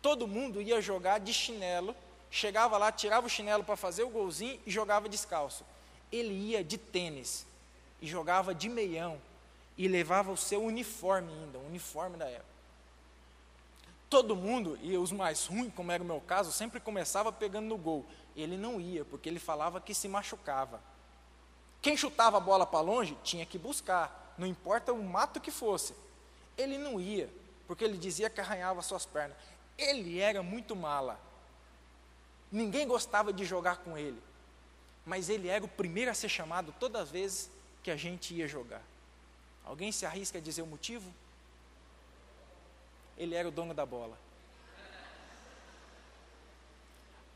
Todo 0.00 0.28
mundo 0.28 0.62
ia 0.62 0.80
jogar 0.80 1.18
de 1.18 1.32
chinelo, 1.32 1.94
chegava 2.30 2.78
lá, 2.78 2.92
tirava 2.92 3.26
o 3.26 3.30
chinelo 3.30 3.64
para 3.64 3.76
fazer 3.76 4.04
o 4.04 4.08
golzinho 4.08 4.60
e 4.66 4.70
jogava 4.70 5.08
descalço. 5.08 5.64
Ele 6.12 6.32
ia 6.32 6.62
de 6.62 6.78
tênis 6.78 7.46
e 8.00 8.06
jogava 8.06 8.54
de 8.54 8.68
meião 8.68 9.20
e 9.76 9.88
levava 9.88 10.30
o 10.30 10.36
seu 10.36 10.62
uniforme 10.62 11.32
ainda, 11.32 11.58
o 11.58 11.66
uniforme 11.66 12.16
da 12.16 12.26
época. 12.26 12.48
Todo 14.10 14.34
mundo, 14.34 14.78
e 14.82 14.96
os 14.96 15.12
mais 15.12 15.46
ruins, 15.46 15.72
como 15.74 15.92
era 15.92 16.02
o 16.02 16.06
meu 16.06 16.20
caso, 16.20 16.50
sempre 16.50 16.80
começava 16.80 17.30
pegando 17.30 17.66
no 17.66 17.76
gol. 17.76 18.06
Ele 18.40 18.56
não 18.56 18.80
ia, 18.80 19.04
porque 19.04 19.28
ele 19.28 19.38
falava 19.38 19.80
que 19.80 19.92
se 19.92 20.08
machucava. 20.08 20.80
Quem 21.82 21.96
chutava 21.96 22.36
a 22.36 22.40
bola 22.40 22.64
para 22.64 22.80
longe 22.80 23.16
tinha 23.22 23.44
que 23.44 23.58
buscar, 23.58 24.34
não 24.38 24.46
importa 24.46 24.92
o 24.92 25.02
mato 25.02 25.40
que 25.40 25.50
fosse. 25.50 25.94
Ele 26.56 26.78
não 26.78 27.00
ia, 27.00 27.28
porque 27.66 27.84
ele 27.84 27.98
dizia 27.98 28.30
que 28.30 28.40
arranhava 28.40 28.80
suas 28.82 29.04
pernas. 29.04 29.36
Ele 29.76 30.18
era 30.18 30.42
muito 30.42 30.74
mala. 30.74 31.20
Ninguém 32.50 32.86
gostava 32.86 33.32
de 33.32 33.44
jogar 33.44 33.78
com 33.78 33.98
ele. 33.98 34.20
Mas 35.04 35.28
ele 35.28 35.48
era 35.48 35.64
o 35.64 35.68
primeiro 35.68 36.10
a 36.10 36.14
ser 36.14 36.28
chamado 36.28 36.74
todas 36.80 37.02
as 37.02 37.10
vezes 37.10 37.50
que 37.82 37.90
a 37.90 37.96
gente 37.96 38.34
ia 38.34 38.48
jogar. 38.48 38.82
Alguém 39.64 39.92
se 39.92 40.06
arrisca 40.06 40.38
a 40.38 40.40
dizer 40.40 40.62
o 40.62 40.66
motivo? 40.66 41.12
ele 43.18 43.34
era 43.34 43.48
o 43.48 43.50
dono 43.50 43.74
da 43.74 43.84
bola. 43.84 44.16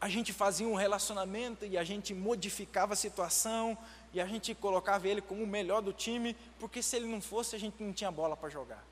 A 0.02 0.08
gente 0.08 0.32
fazia 0.32 0.66
um 0.66 0.74
relacionamento 0.74 1.64
e 1.64 1.78
a 1.78 1.84
gente 1.84 2.12
modificava 2.12 2.92
a 2.92 2.96
situação 2.96 3.78
e 4.12 4.20
a 4.20 4.26
gente 4.26 4.52
colocava 4.52 5.06
ele 5.06 5.22
como 5.22 5.44
o 5.44 5.46
melhor 5.46 5.80
do 5.80 5.92
time, 5.92 6.36
porque 6.58 6.82
se 6.82 6.96
ele 6.96 7.06
não 7.06 7.20
fosse, 7.20 7.54
a 7.54 7.58
gente 7.58 7.80
não 7.80 7.92
tinha 7.92 8.10
bola 8.10 8.36
para 8.36 8.48
jogar. 8.48 8.84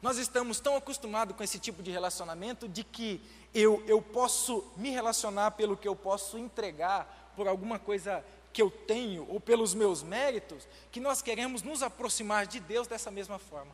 Nós 0.00 0.16
estamos 0.16 0.60
tão 0.60 0.76
acostumados 0.76 1.36
com 1.36 1.44
esse 1.44 1.58
tipo 1.58 1.82
de 1.82 1.90
relacionamento 1.90 2.66
de 2.66 2.82
que 2.82 3.20
eu, 3.54 3.84
eu 3.86 4.00
posso 4.00 4.64
me 4.78 4.88
relacionar 4.88 5.50
pelo 5.50 5.76
que 5.76 5.86
eu 5.86 5.94
posso 5.94 6.38
entregar, 6.38 7.30
por 7.36 7.46
alguma 7.46 7.78
coisa 7.78 8.24
que 8.54 8.62
eu 8.62 8.70
tenho 8.70 9.26
ou 9.28 9.38
pelos 9.38 9.74
meus 9.74 10.02
méritos, 10.02 10.66
que 10.90 11.00
nós 11.00 11.20
queremos 11.20 11.62
nos 11.62 11.82
aproximar 11.82 12.46
de 12.46 12.60
Deus 12.60 12.86
dessa 12.86 13.10
mesma 13.10 13.38
forma 13.38 13.72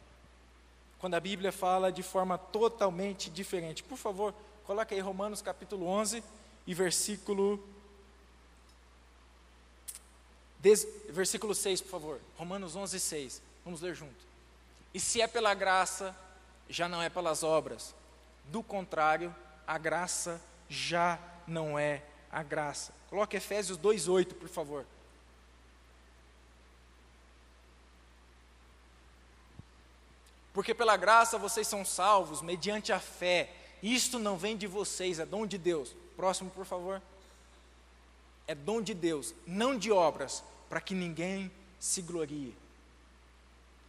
quando 0.99 1.15
a 1.15 1.21
Bíblia 1.21 1.53
fala 1.53 1.93
de 1.93 2.03
forma 2.03 2.39
totalmente 2.39 3.31
diferente. 3.31 3.83
Por 3.83 3.99
favor, 3.99 4.35
coloque 4.67 4.95
aí 4.95 5.01
Romanos 5.01 5.41
capítulo 5.41 5.87
11 5.87 6.23
e 6.67 6.75
versículo 6.75 7.63
des, 10.59 10.87
versículo 11.11 11.55
6, 11.55 11.81
por 11.83 11.91
favor. 11.91 12.21
Romanos 12.37 12.75
11, 12.75 12.99
6. 12.99 13.43
Vamos 13.65 13.81
ler 13.81 13.95
junto. 13.95 14.27
E 14.93 14.99
se 14.99 15.21
é 15.21 15.27
pela 15.29 15.55
graça, 15.55 16.17
já 16.69 16.89
não 16.89 17.01
é 17.01 17.09
pelas 17.09 17.43
obras. 17.43 17.95
Do 18.47 18.63
contrário, 18.63 19.35
a 19.67 19.79
graça 19.79 20.41
já 20.69 21.19
não 21.47 21.79
é 21.79 22.03
a 22.31 22.43
graça. 22.43 22.93
Coloque 23.09 23.37
Efésios 23.37 23.79
2:8, 23.79 24.35
por 24.35 24.49
favor. 24.49 24.85
Porque 30.53 30.75
pela 30.75 30.97
graça 30.97 31.37
vocês 31.37 31.69
são 31.69 31.85
salvos 31.85 32.41
mediante 32.41 32.93
a 32.93 32.99
fé. 32.99 33.55
Isto 33.83 34.19
não 34.19 34.37
vem 34.37 34.57
de 34.57 34.67
vocês, 34.67 35.19
é 35.19 35.27
dom 35.27 35.47
de 35.47 35.59
Deus. 35.59 35.95
Próximo, 36.17 36.51
por 36.51 36.65
favor. 36.65 37.03
É 38.47 38.55
dom 38.55 38.81
de 38.81 38.95
Deus, 38.95 39.35
não 39.47 39.77
de 39.77 39.91
obras, 39.91 40.43
para 40.69 40.81
que 40.81 40.95
ninguém 40.95 41.51
se 41.81 42.01
glorie. 42.01 42.55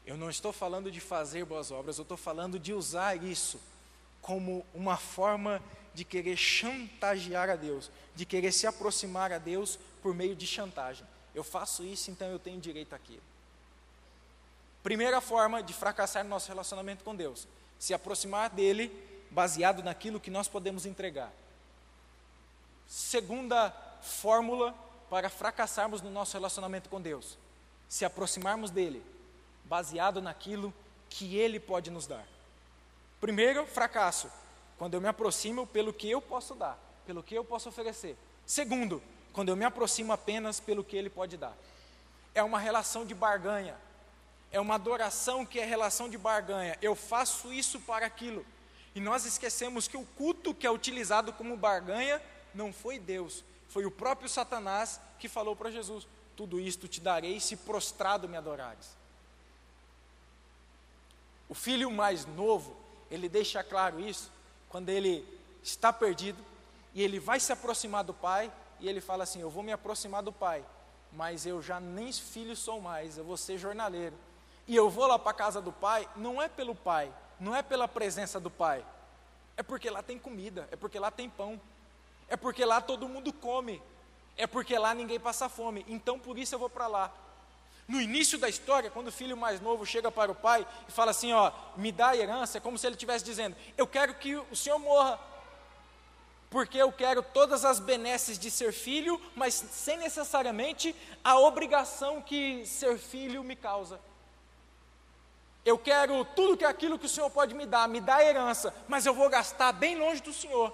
Eu 0.06 0.18
não 0.18 0.30
estou 0.30 0.54
falando 0.54 0.92
de 0.92 1.00
fazer 1.00 1.46
boas 1.46 1.70
obras, 1.70 1.98
eu 1.98 2.04
estou 2.04 2.18
falando 2.18 2.58
de 2.58 2.74
usar 2.74 3.22
isso 3.22 3.60
como 4.22 4.66
uma 4.74 4.98
forma 4.98 5.62
de 5.94 6.04
querer 6.04 6.38
chantagear 6.38 7.50
a 7.50 7.56
Deus, 7.56 7.90
de 8.16 8.26
querer 8.26 8.52
se 8.52 8.68
aproximar 8.68 9.32
a 9.32 9.38
Deus 9.38 9.80
por 10.02 10.14
meio 10.14 10.36
de 10.36 10.48
chantagem. 10.48 11.06
Eu 11.34 11.44
faço 11.44 11.84
isso, 11.84 12.10
então 12.10 12.28
eu 12.30 12.40
tenho 12.40 12.60
direito 12.60 12.94
àquilo. 12.94 13.22
Primeira 14.82 15.20
forma 15.20 15.62
de 15.62 15.74
fracassar 15.74 16.24
no 16.24 16.30
nosso 16.30 16.48
relacionamento 16.48 17.04
com 17.04 17.16
Deus: 17.16 17.48
se 17.78 17.94
aproximar 17.94 18.50
dele 18.50 18.92
baseado 19.38 19.84
naquilo 19.84 20.20
que 20.20 20.32
nós 20.32 20.48
podemos 20.48 20.88
entregar. 20.88 21.32
Segunda 22.88 23.70
fórmula 24.02 24.74
para 25.12 25.30
fracassarmos 25.30 26.02
no 26.02 26.10
nosso 26.10 26.34
relacionamento 26.34 26.90
com 26.90 27.00
Deus: 27.00 27.38
se 27.88 28.04
aproximarmos 28.04 28.72
dele 28.72 29.06
baseado 29.66 30.24
naquilo 30.24 30.74
que 31.08 31.38
ele 31.38 31.60
pode 31.60 31.92
nos 31.92 32.08
dar. 32.08 32.26
Primeiro, 33.22 33.68
fracasso, 33.68 34.28
quando 34.76 34.96
eu 34.96 35.02
me 35.02 35.08
aproximo 35.08 35.68
pelo 35.68 35.94
que 35.94 36.10
eu 36.10 36.20
posso 36.20 36.56
dar, 36.56 36.76
pelo 37.06 37.22
que 37.22 37.36
eu 37.36 37.46
posso 37.46 37.70
oferecer. 37.70 38.18
Segundo, 38.44 39.04
quando 39.34 39.50
eu 39.50 39.56
me 39.56 39.66
aproximo 39.66 40.14
apenas 40.14 40.60
pelo 40.60 40.84
que 40.84 40.98
ele 40.98 41.12
pode 41.12 41.38
dar. 41.38 41.56
É 42.34 42.42
uma 42.42 42.58
relação 42.58 43.06
de 43.06 43.14
barganha 43.14 43.78
é 44.52 44.60
uma 44.60 44.76
adoração 44.76 45.46
que 45.46 45.60
é 45.60 45.66
relação 45.66 46.10
de 46.10 46.18
barganha. 46.18 46.78
Eu 46.82 46.96
faço 46.96 47.52
isso 47.52 47.80
para 47.82 48.06
aquilo. 48.06 48.46
E 48.98 49.00
nós 49.00 49.26
esquecemos 49.26 49.88
que 49.88 49.96
o 49.96 50.04
culto 50.04 50.56
que 50.56 50.66
é 50.66 50.72
utilizado 50.72 51.32
como 51.32 51.56
barganha 51.56 52.20
não 52.52 52.74
foi 52.74 52.98
Deus, 52.98 53.44
foi 53.70 53.86
o 53.86 53.92
próprio 53.92 54.28
Satanás 54.28 55.00
que 55.20 55.30
falou 55.30 55.56
para 55.56 55.70
Jesus: 55.70 56.08
Tudo 56.36 56.60
isto 56.60 56.88
te 56.88 57.00
darei 57.00 57.40
se 57.40 57.56
prostrado 57.58 58.28
me 58.28 58.36
adorares. 58.36 58.98
O 61.48 61.54
filho 61.54 61.92
mais 61.92 62.26
novo, 62.26 62.76
ele 63.12 63.30
deixa 63.30 63.64
claro 63.64 64.00
isso 64.00 64.32
quando 64.68 64.90
ele 64.90 65.24
está 65.62 65.94
perdido 65.94 66.44
e 66.92 67.04
ele 67.04 67.20
vai 67.20 67.40
se 67.40 67.54
aproximar 67.54 68.04
do 68.04 68.16
pai 68.16 68.52
e 68.80 68.90
ele 68.90 69.00
fala 69.00 69.26
assim: 69.26 69.42
Eu 69.42 69.52
vou 69.52 69.62
me 69.62 69.72
aproximar 69.72 70.24
do 70.24 70.34
pai, 70.34 70.66
mas 71.14 71.46
eu 71.46 71.62
já 71.62 71.80
nem 71.80 72.12
filho 72.12 72.56
sou 72.56 72.82
mais, 72.82 73.16
eu 73.16 73.24
vou 73.24 73.38
ser 73.38 73.60
jornaleiro 73.60 74.16
e 74.68 74.76
eu 74.76 74.90
vou 74.90 75.06
lá 75.06 75.20
para 75.20 75.30
a 75.30 75.36
casa 75.36 75.62
do 75.62 75.72
pai, 75.72 76.10
não 76.16 76.42
é 76.42 76.50
pelo 76.50 76.74
pai, 76.74 77.14
não 77.40 77.56
é 77.56 77.62
pela 77.62 77.88
presença 77.88 78.40
do 78.40 78.50
pai, 78.50 78.86
é 79.56 79.64
porque 79.64 79.90
lá 79.90 80.04
tem 80.04 80.20
comida, 80.20 80.68
é 80.72 80.76
porque 80.76 81.00
lá 81.00 81.12
tem 81.12 81.30
pão, 81.30 81.60
é 82.28 82.36
porque 82.36 82.64
lá 82.66 82.82
todo 82.82 83.10
mundo 83.10 83.32
come, 83.34 83.82
é 84.36 84.46
porque 84.46 84.78
lá 84.78 84.94
ninguém 84.94 85.20
passa 85.20 85.50
fome, 85.50 85.86
então 85.88 86.20
por 86.20 86.38
isso 86.38 86.54
eu 86.54 86.60
vou 86.60 86.70
para 86.70 86.88
lá. 86.88 87.12
No 87.88 88.02
início 88.02 88.38
da 88.38 88.50
história, 88.50 88.90
quando 88.90 89.08
o 89.08 89.12
filho 89.12 89.38
mais 89.38 89.62
novo 89.62 89.86
chega 89.86 90.12
para 90.12 90.32
o 90.32 90.36
pai 90.36 90.68
e 90.90 90.92
fala 90.92 91.12
assim: 91.12 91.32
Ó, 91.32 91.52
me 91.78 91.90
dá 91.90 92.10
a 92.10 92.18
herança, 92.18 92.58
é 92.58 92.62
como 92.62 92.78
se 92.78 92.86
ele 92.86 92.96
estivesse 92.96 93.24
dizendo: 93.24 93.56
Eu 93.78 93.88
quero 93.88 94.14
que 94.16 94.36
o 94.36 94.56
senhor 94.56 94.78
morra. 94.78 95.18
porque 96.50 96.78
eu 96.78 96.92
quero 96.92 97.24
todas 97.24 97.64
as 97.64 97.80
benesses 97.80 98.38
de 98.38 98.52
ser 98.52 98.74
filho, 98.74 99.20
mas 99.36 99.54
sem 99.54 99.98
necessariamente 99.98 100.94
a 101.24 101.40
obrigação 101.40 102.22
que 102.22 102.66
ser 102.66 102.98
filho 102.98 103.44
me 103.44 103.56
causa. 103.56 104.00
Eu 105.68 105.78
quero 105.78 106.24
tudo 106.24 106.56
que 106.56 106.64
aquilo 106.64 106.98
que 106.98 107.08
o 107.08 107.10
Senhor 107.10 107.30
pode 107.30 107.54
me 107.54 107.66
dar, 107.66 107.90
me 107.90 108.00
dá 108.00 108.24
herança, 108.24 108.74
mas 108.88 109.06
eu 109.06 109.14
vou 109.14 109.30
gastar 109.30 109.74
bem 109.74 109.98
longe 109.98 110.22
do 110.22 110.32
Senhor. 110.32 110.74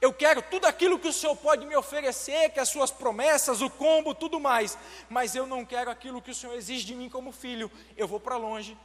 Eu 0.00 0.14
quero 0.14 0.40
tudo 0.40 0.64
aquilo 0.64 0.98
que 0.98 1.08
o 1.08 1.12
Senhor 1.12 1.36
pode 1.36 1.66
me 1.66 1.76
oferecer, 1.76 2.50
que 2.50 2.58
as 2.58 2.70
suas 2.70 2.90
promessas, 2.90 3.60
o 3.60 3.68
combo, 3.68 4.14
tudo 4.14 4.40
mais, 4.40 4.78
mas 5.10 5.36
eu 5.36 5.46
não 5.46 5.62
quero 5.62 5.90
aquilo 5.90 6.22
que 6.22 6.30
o 6.30 6.34
Senhor 6.34 6.54
exige 6.54 6.86
de 6.86 6.94
mim 6.94 7.10
como 7.10 7.32
filho. 7.32 7.70
Eu 7.94 8.08
vou 8.08 8.18
para 8.18 8.36
longe. 8.36 8.78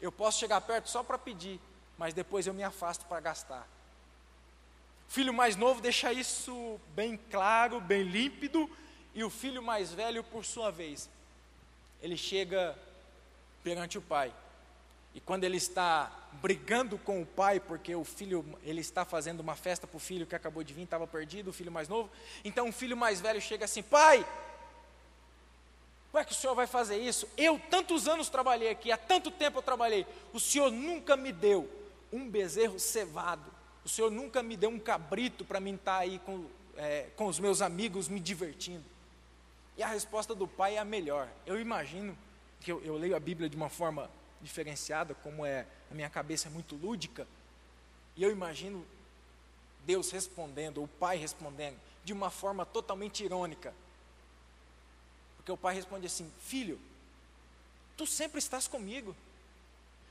Eu 0.00 0.12
posso 0.12 0.38
chegar 0.38 0.60
perto 0.60 0.88
só 0.88 1.02
para 1.02 1.18
pedir, 1.18 1.60
mas 1.98 2.14
depois 2.14 2.46
eu 2.46 2.54
me 2.54 2.62
afasto 2.62 3.04
para 3.06 3.18
gastar 3.18 3.66
filho 5.12 5.34
mais 5.34 5.56
novo 5.56 5.82
deixa 5.82 6.10
isso 6.10 6.80
bem 6.94 7.20
claro, 7.30 7.78
bem 7.82 8.02
límpido, 8.02 8.70
e 9.14 9.22
o 9.22 9.28
filho 9.28 9.62
mais 9.62 9.92
velho, 9.92 10.24
por 10.24 10.42
sua 10.42 10.70
vez, 10.70 11.06
ele 12.00 12.16
chega 12.16 12.74
perante 13.62 13.98
o 13.98 14.02
pai. 14.02 14.32
E 15.14 15.20
quando 15.20 15.44
ele 15.44 15.56
está 15.56 16.10
brigando 16.40 16.96
com 16.98 17.20
o 17.20 17.26
pai, 17.26 17.60
porque 17.60 17.94
o 17.94 18.04
filho, 18.04 18.44
ele 18.62 18.80
está 18.80 19.04
fazendo 19.04 19.40
uma 19.40 19.54
festa 19.54 19.86
para 19.86 19.96
o 19.96 20.00
filho 20.00 20.26
que 20.26 20.34
acabou 20.34 20.64
de 20.64 20.72
vir, 20.72 20.84
estava 20.84 21.06
perdido, 21.06 21.50
o 21.50 21.52
filho 21.52 21.70
mais 21.70 21.88
novo. 21.88 22.10
Então 22.44 22.68
o 22.68 22.72
filho 22.72 22.96
mais 22.96 23.20
velho 23.20 23.40
chega 23.40 23.66
assim: 23.66 23.82
Pai, 23.82 24.26
como 26.10 26.20
é 26.20 26.24
que 26.24 26.32
o 26.32 26.34
senhor 26.34 26.54
vai 26.54 26.66
fazer 26.66 26.96
isso? 26.96 27.28
Eu 27.36 27.60
tantos 27.70 28.08
anos 28.08 28.30
trabalhei 28.30 28.70
aqui, 28.70 28.90
há 28.90 28.96
tanto 28.96 29.30
tempo 29.30 29.58
eu 29.58 29.62
trabalhei. 29.62 30.06
O 30.32 30.40
senhor 30.40 30.70
nunca 30.70 31.16
me 31.16 31.32
deu 31.32 31.68
um 32.10 32.28
bezerro 32.28 32.78
cevado 32.78 33.52
o 33.84 33.88
Senhor 33.88 34.10
nunca 34.10 34.42
me 34.42 34.56
deu 34.56 34.70
um 34.70 34.78
cabrito 34.78 35.44
para 35.44 35.60
mim 35.60 35.74
estar 35.74 35.94
tá 35.94 35.98
aí 35.98 36.20
com, 36.20 36.46
é, 36.76 37.08
com 37.16 37.26
os 37.26 37.38
meus 37.40 37.60
amigos 37.60 38.08
me 38.08 38.20
divertindo. 38.20 38.84
E 39.76 39.82
a 39.82 39.88
resposta 39.88 40.34
do 40.34 40.46
pai 40.46 40.76
é 40.76 40.78
a 40.78 40.84
melhor. 40.84 41.28
Eu 41.44 41.60
imagino 41.60 42.16
que 42.62 42.72
eu, 42.72 42.82
eu 42.82 42.96
leio 42.96 43.16
a 43.16 43.20
Bíblia 43.20 43.48
de 43.48 43.56
uma 43.56 43.68
forma 43.68 44.10
diferenciada, 44.40 45.14
como 45.14 45.44
é 45.44 45.66
a 45.90 45.94
minha 45.94 46.10
cabeça 46.10 46.48
é 46.48 46.50
muito 46.50 46.74
lúdica, 46.74 47.26
e 48.16 48.22
eu 48.22 48.30
imagino 48.30 48.84
Deus 49.84 50.10
respondendo, 50.10 50.82
o 50.82 50.88
pai 50.88 51.16
respondendo, 51.16 51.78
de 52.04 52.12
uma 52.12 52.30
forma 52.30 52.64
totalmente 52.64 53.24
irônica. 53.24 53.74
Porque 55.36 55.52
o 55.52 55.56
pai 55.56 55.74
responde 55.74 56.06
assim: 56.06 56.30
Filho, 56.40 56.78
tu 57.96 58.06
sempre 58.06 58.38
estás 58.38 58.68
comigo. 58.68 59.14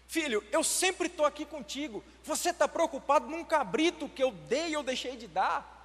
Filho, 0.08 0.44
eu 0.52 0.62
sempre 0.62 1.08
estou 1.08 1.26
aqui 1.26 1.46
contigo. 1.46 2.04
Você 2.26 2.50
está 2.50 2.68
preocupado 2.68 3.28
num 3.28 3.46
cabrito 3.46 4.10
que 4.10 4.22
eu 4.22 4.32
dei 4.32 4.76
ou 4.76 4.84
deixei 4.84 5.16
de 5.16 5.26
dar? 5.26 5.80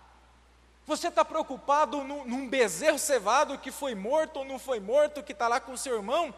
Você 0.84 1.08
está 1.08 1.24
preocupado 1.24 2.02
num, 2.02 2.24
num 2.24 2.48
bezerro 2.48 2.98
cevado 2.98 3.58
que 3.58 3.70
foi 3.70 3.94
morto 3.94 4.38
ou 4.38 4.44
não 4.44 4.58
foi 4.58 4.80
morto, 4.80 5.22
que 5.22 5.32
está 5.32 5.46
lá 5.46 5.60
com 5.60 5.76
seu 5.76 5.96
irmão? 5.96 6.34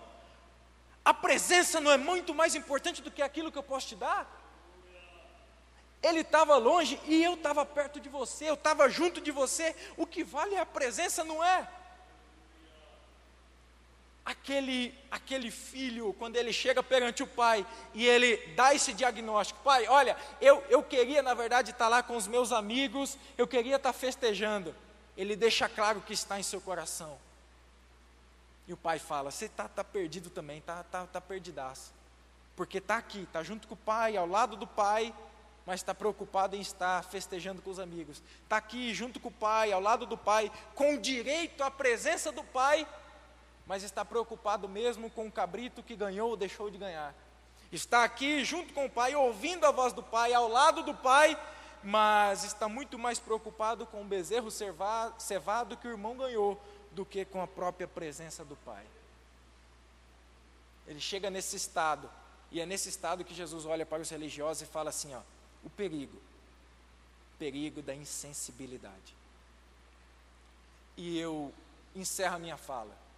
A 1.10 1.14
presença 1.14 1.80
não 1.80 1.90
é 1.90 1.96
muito 1.96 2.34
mais 2.34 2.54
importante 2.54 3.00
do 3.00 3.10
que 3.10 3.22
aquilo 3.22 3.50
que 3.50 3.56
eu 3.56 3.62
posso 3.62 3.88
te 3.88 3.96
dar? 3.96 4.22
Ele 6.02 6.20
estava 6.20 6.54
longe 6.58 7.00
e 7.06 7.24
eu 7.24 7.32
estava 7.32 7.64
perto 7.64 7.98
de 7.98 8.10
você, 8.10 8.50
eu 8.50 8.54
estava 8.54 8.90
junto 8.90 9.18
de 9.18 9.30
você. 9.30 9.74
O 9.96 10.06
que 10.06 10.22
vale 10.22 10.54
é 10.54 10.60
a 10.60 10.66
presença, 10.66 11.24
não 11.24 11.42
é? 11.42 11.66
aquele, 14.28 14.94
aquele 15.10 15.50
filho, 15.50 16.14
quando 16.18 16.36
ele 16.36 16.52
chega 16.52 16.82
perante 16.82 17.22
o 17.22 17.26
pai 17.26 17.66
e 17.94 18.06
ele 18.06 18.36
dá 18.54 18.74
esse 18.74 18.92
diagnóstico: 18.92 19.60
Pai, 19.64 19.86
olha, 19.88 20.14
eu, 20.42 20.62
eu 20.68 20.82
queria 20.82 21.22
na 21.22 21.32
verdade 21.32 21.70
estar 21.70 21.88
lá 21.88 22.02
com 22.02 22.16
os 22.16 22.26
meus 22.26 22.52
amigos, 22.52 23.16
eu 23.38 23.48
queria 23.48 23.76
estar 23.76 23.94
festejando. 23.94 24.74
Ele 25.16 25.34
deixa 25.34 25.70
claro 25.70 26.02
que 26.02 26.12
está 26.12 26.38
em 26.38 26.42
seu 26.42 26.60
coração. 26.60 27.18
E 28.68 28.72
o 28.74 28.76
pai 28.76 28.98
fala: 28.98 29.30
Você 29.30 29.46
está 29.46 29.66
tá 29.66 29.82
perdido 29.82 30.28
também, 30.28 30.58
está 30.58 30.84
tá, 30.84 31.06
tá 31.06 31.20
perdidaço. 31.20 31.90
Porque 32.54 32.78
está 32.78 32.98
aqui, 32.98 33.22
está 33.22 33.42
junto 33.42 33.66
com 33.66 33.74
o 33.74 33.78
pai, 33.78 34.16
ao 34.16 34.26
lado 34.26 34.56
do 34.56 34.66
pai, 34.66 35.14
mas 35.64 35.80
está 35.80 35.94
preocupado 35.94 36.54
em 36.54 36.60
estar 36.60 37.02
festejando 37.04 37.62
com 37.62 37.70
os 37.70 37.78
amigos. 37.78 38.22
Está 38.42 38.58
aqui 38.58 38.92
junto 38.92 39.18
com 39.18 39.28
o 39.28 39.32
pai, 39.32 39.72
ao 39.72 39.80
lado 39.80 40.04
do 40.04 40.18
pai, 40.18 40.52
com 40.74 40.98
direito 40.98 41.64
à 41.64 41.70
presença 41.70 42.30
do 42.30 42.44
pai, 42.44 42.86
mas 43.66 43.82
está 43.82 44.04
preocupado 44.04 44.68
mesmo 44.68 45.08
com 45.08 45.26
o 45.26 45.32
cabrito 45.32 45.82
que 45.82 45.96
ganhou 45.96 46.30
ou 46.30 46.36
deixou 46.36 46.68
de 46.68 46.76
ganhar. 46.76 47.14
Está 47.72 48.04
aqui 48.04 48.44
junto 48.44 48.74
com 48.74 48.86
o 48.86 48.90
pai, 48.90 49.14
ouvindo 49.14 49.64
a 49.64 49.70
voz 49.70 49.92
do 49.92 50.02
pai, 50.02 50.34
ao 50.34 50.48
lado 50.48 50.82
do 50.82 50.94
pai, 50.94 51.38
mas 51.82 52.44
está 52.44 52.68
muito 52.68 52.98
mais 52.98 53.18
preocupado 53.18 53.86
com 53.86 54.02
o 54.02 54.04
bezerro 54.04 54.50
cevado 54.50 55.76
que 55.76 55.86
o 55.86 55.90
irmão 55.90 56.16
ganhou 56.16 56.60
do 56.92 57.04
que 57.04 57.24
com 57.24 57.40
a 57.40 57.46
própria 57.46 57.86
presença 57.86 58.44
do 58.44 58.56
pai. 58.56 58.86
Ele 60.86 61.00
chega 61.00 61.30
nesse 61.30 61.56
estado, 61.56 62.10
e 62.50 62.60
é 62.60 62.66
nesse 62.66 62.88
estado 62.88 63.24
que 63.24 63.34
Jesus 63.34 63.66
olha 63.66 63.84
para 63.84 64.02
os 64.02 64.08
religiosos 64.08 64.62
e 64.62 64.66
fala 64.66 64.90
assim: 64.90 65.14
ó, 65.14 65.20
o 65.64 65.70
perigo, 65.70 66.18
perigo 67.38 67.82
da 67.82 67.94
insensibilidade. 67.94 69.14
E 70.96 71.18
eu 71.18 71.52
encerro 71.94 72.36
a 72.36 72.38
minha 72.38 72.56
fala 72.56 73.08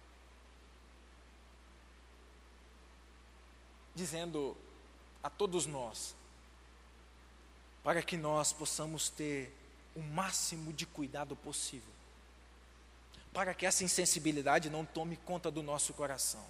dizendo 3.93 4.55
a 5.23 5.29
todos 5.29 5.65
nós, 5.65 6.15
para 7.83 8.01
que 8.01 8.17
nós 8.17 8.53
possamos 8.53 9.09
ter 9.09 9.53
o 9.95 10.01
máximo 10.01 10.71
de 10.71 10.85
cuidado 10.85 11.35
possível, 11.35 11.93
para 13.33 13.53
que 13.53 13.65
essa 13.65 13.83
insensibilidade 13.83 14.69
não 14.69 14.85
tome 14.85 15.15
conta 15.17 15.49
do 15.49 15.63
nosso 15.63 15.93
coração, 15.93 16.45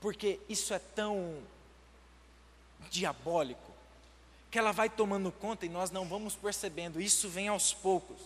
porque 0.00 0.40
isso 0.48 0.72
é 0.72 0.78
tão 0.78 1.42
diabólico, 2.90 3.70
que 4.50 4.58
ela 4.58 4.72
vai 4.72 4.88
tomando 4.88 5.30
conta 5.30 5.64
e 5.64 5.68
nós 5.68 5.90
não 5.90 6.06
vamos 6.06 6.34
percebendo, 6.34 7.00
isso 7.00 7.28
vem 7.28 7.48
aos 7.48 7.72
poucos. 7.72 8.18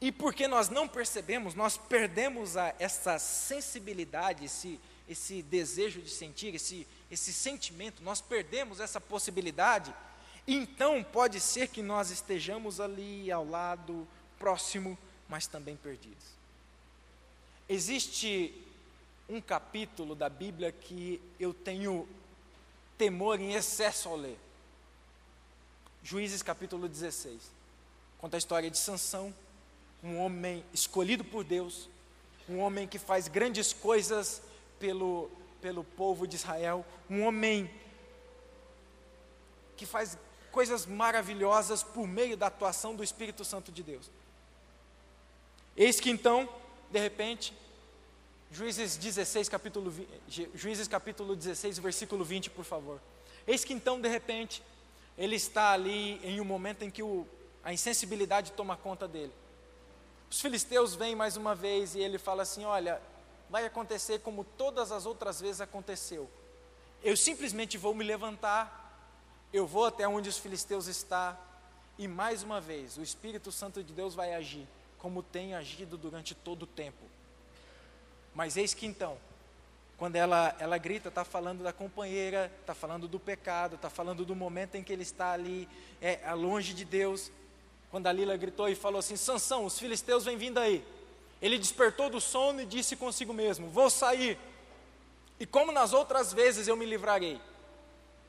E 0.00 0.10
porque 0.10 0.48
nós 0.48 0.68
não 0.68 0.88
percebemos, 0.88 1.54
nós 1.54 1.76
perdemos 1.76 2.56
a, 2.56 2.74
essa 2.78 3.18
sensibilidade, 3.18 4.46
esse, 4.46 4.80
esse 5.08 5.42
desejo 5.42 6.00
de 6.00 6.10
sentir, 6.10 6.54
esse, 6.54 6.86
esse 7.10 7.32
sentimento, 7.32 8.02
nós 8.02 8.20
perdemos 8.20 8.80
essa 8.80 9.00
possibilidade, 9.00 9.94
então 10.48 11.04
pode 11.04 11.38
ser 11.38 11.68
que 11.68 11.82
nós 11.82 12.10
estejamos 12.10 12.80
ali 12.80 13.30
ao 13.30 13.46
lado, 13.46 14.08
próximo, 14.38 14.96
mas 15.30 15.46
também 15.46 15.76
perdidos. 15.76 16.24
Existe 17.68 18.52
um 19.28 19.40
capítulo 19.40 20.16
da 20.16 20.28
Bíblia 20.28 20.72
que 20.72 21.22
eu 21.38 21.54
tenho 21.54 22.08
temor 22.98 23.40
em 23.40 23.54
excesso 23.54 24.08
ao 24.08 24.16
ler. 24.16 24.36
Juízes 26.02 26.42
capítulo 26.42 26.88
16. 26.88 27.40
Conta 28.18 28.36
a 28.36 28.38
história 28.38 28.68
de 28.68 28.76
Sansão, 28.76 29.32
um 30.02 30.18
homem 30.18 30.64
escolhido 30.74 31.24
por 31.24 31.44
Deus, 31.44 31.88
um 32.48 32.58
homem 32.58 32.88
que 32.88 32.98
faz 32.98 33.28
grandes 33.28 33.72
coisas 33.72 34.42
pelo, 34.80 35.30
pelo 35.62 35.84
povo 35.84 36.26
de 36.26 36.34
Israel, 36.34 36.84
um 37.08 37.22
homem 37.22 37.70
que 39.76 39.86
faz 39.86 40.18
coisas 40.50 40.86
maravilhosas 40.86 41.84
por 41.84 42.08
meio 42.08 42.36
da 42.36 42.48
atuação 42.48 42.96
do 42.96 43.04
Espírito 43.04 43.44
Santo 43.44 43.70
de 43.70 43.84
Deus. 43.84 44.10
Eis 45.76 46.00
que 46.00 46.10
então, 46.10 46.48
de 46.90 46.98
repente, 46.98 47.54
Juízes 48.50 48.96
16, 48.96 49.48
capítulo, 49.48 49.94
Juízes 50.54 50.88
capítulo 50.88 51.36
16, 51.36 51.78
versículo 51.78 52.24
20, 52.24 52.50
por 52.50 52.64
favor. 52.64 53.00
Eis 53.46 53.64
que 53.64 53.72
então, 53.72 54.00
de 54.00 54.08
repente, 54.08 54.62
ele 55.16 55.36
está 55.36 55.70
ali 55.70 56.20
em 56.24 56.40
um 56.40 56.44
momento 56.44 56.82
em 56.82 56.90
que 56.90 57.02
o, 57.02 57.26
a 57.62 57.72
insensibilidade 57.72 58.52
toma 58.52 58.76
conta 58.76 59.06
dele. 59.06 59.32
Os 60.30 60.40
filisteus 60.40 60.94
vêm 60.94 61.14
mais 61.14 61.36
uma 61.36 61.54
vez 61.54 61.94
e 61.94 62.00
ele 62.00 62.18
fala 62.18 62.42
assim: 62.42 62.64
Olha, 62.64 63.00
vai 63.48 63.66
acontecer 63.66 64.20
como 64.20 64.44
todas 64.44 64.92
as 64.92 65.06
outras 65.06 65.40
vezes 65.40 65.60
aconteceu. 65.60 66.30
Eu 67.02 67.16
simplesmente 67.16 67.78
vou 67.78 67.94
me 67.94 68.04
levantar, 68.04 69.08
eu 69.52 69.66
vou 69.66 69.86
até 69.86 70.06
onde 70.06 70.28
os 70.28 70.38
filisteus 70.38 70.86
estão, 70.86 71.36
e 71.98 72.06
mais 72.06 72.42
uma 72.42 72.60
vez 72.60 72.96
o 72.96 73.02
Espírito 73.02 73.50
Santo 73.50 73.82
de 73.82 73.92
Deus 73.92 74.14
vai 74.14 74.34
agir, 74.34 74.66
como 75.00 75.22
tem 75.22 75.54
agido 75.54 75.96
durante 75.96 76.34
todo 76.34 76.62
o 76.62 76.66
tempo. 76.66 77.04
Mas 78.34 78.56
eis 78.56 78.74
que 78.74 78.86
então, 78.86 79.18
quando 79.96 80.16
ela, 80.16 80.54
ela 80.58 80.78
grita, 80.78 81.08
está 81.08 81.24
falando 81.24 81.62
da 81.62 81.72
companheira, 81.72 82.52
está 82.60 82.74
falando 82.74 83.08
do 83.08 83.18
pecado, 83.18 83.74
está 83.74 83.90
falando 83.90 84.24
do 84.24 84.36
momento 84.36 84.76
em 84.76 84.82
que 84.82 84.92
ele 84.92 85.02
está 85.02 85.32
ali, 85.32 85.68
é, 86.00 86.32
longe 86.34 86.72
de 86.72 86.84
Deus. 86.84 87.32
Quando 87.90 88.06
a 88.06 88.12
Lila 88.12 88.36
gritou 88.36 88.68
e 88.68 88.74
falou 88.74 89.00
assim: 89.00 89.16
Sansão, 89.16 89.64
os 89.64 89.78
filisteus 89.78 90.24
vêm 90.24 90.36
vindo 90.36 90.58
aí. 90.58 90.84
Ele 91.42 91.58
despertou 91.58 92.10
do 92.10 92.20
sono 92.20 92.60
e 92.60 92.66
disse 92.66 92.94
consigo 92.94 93.32
mesmo: 93.32 93.68
Vou 93.68 93.90
sair. 93.90 94.38
E 95.38 95.46
como 95.46 95.72
nas 95.72 95.92
outras 95.92 96.32
vezes 96.32 96.68
eu 96.68 96.76
me 96.76 96.84
livrarei. 96.84 97.40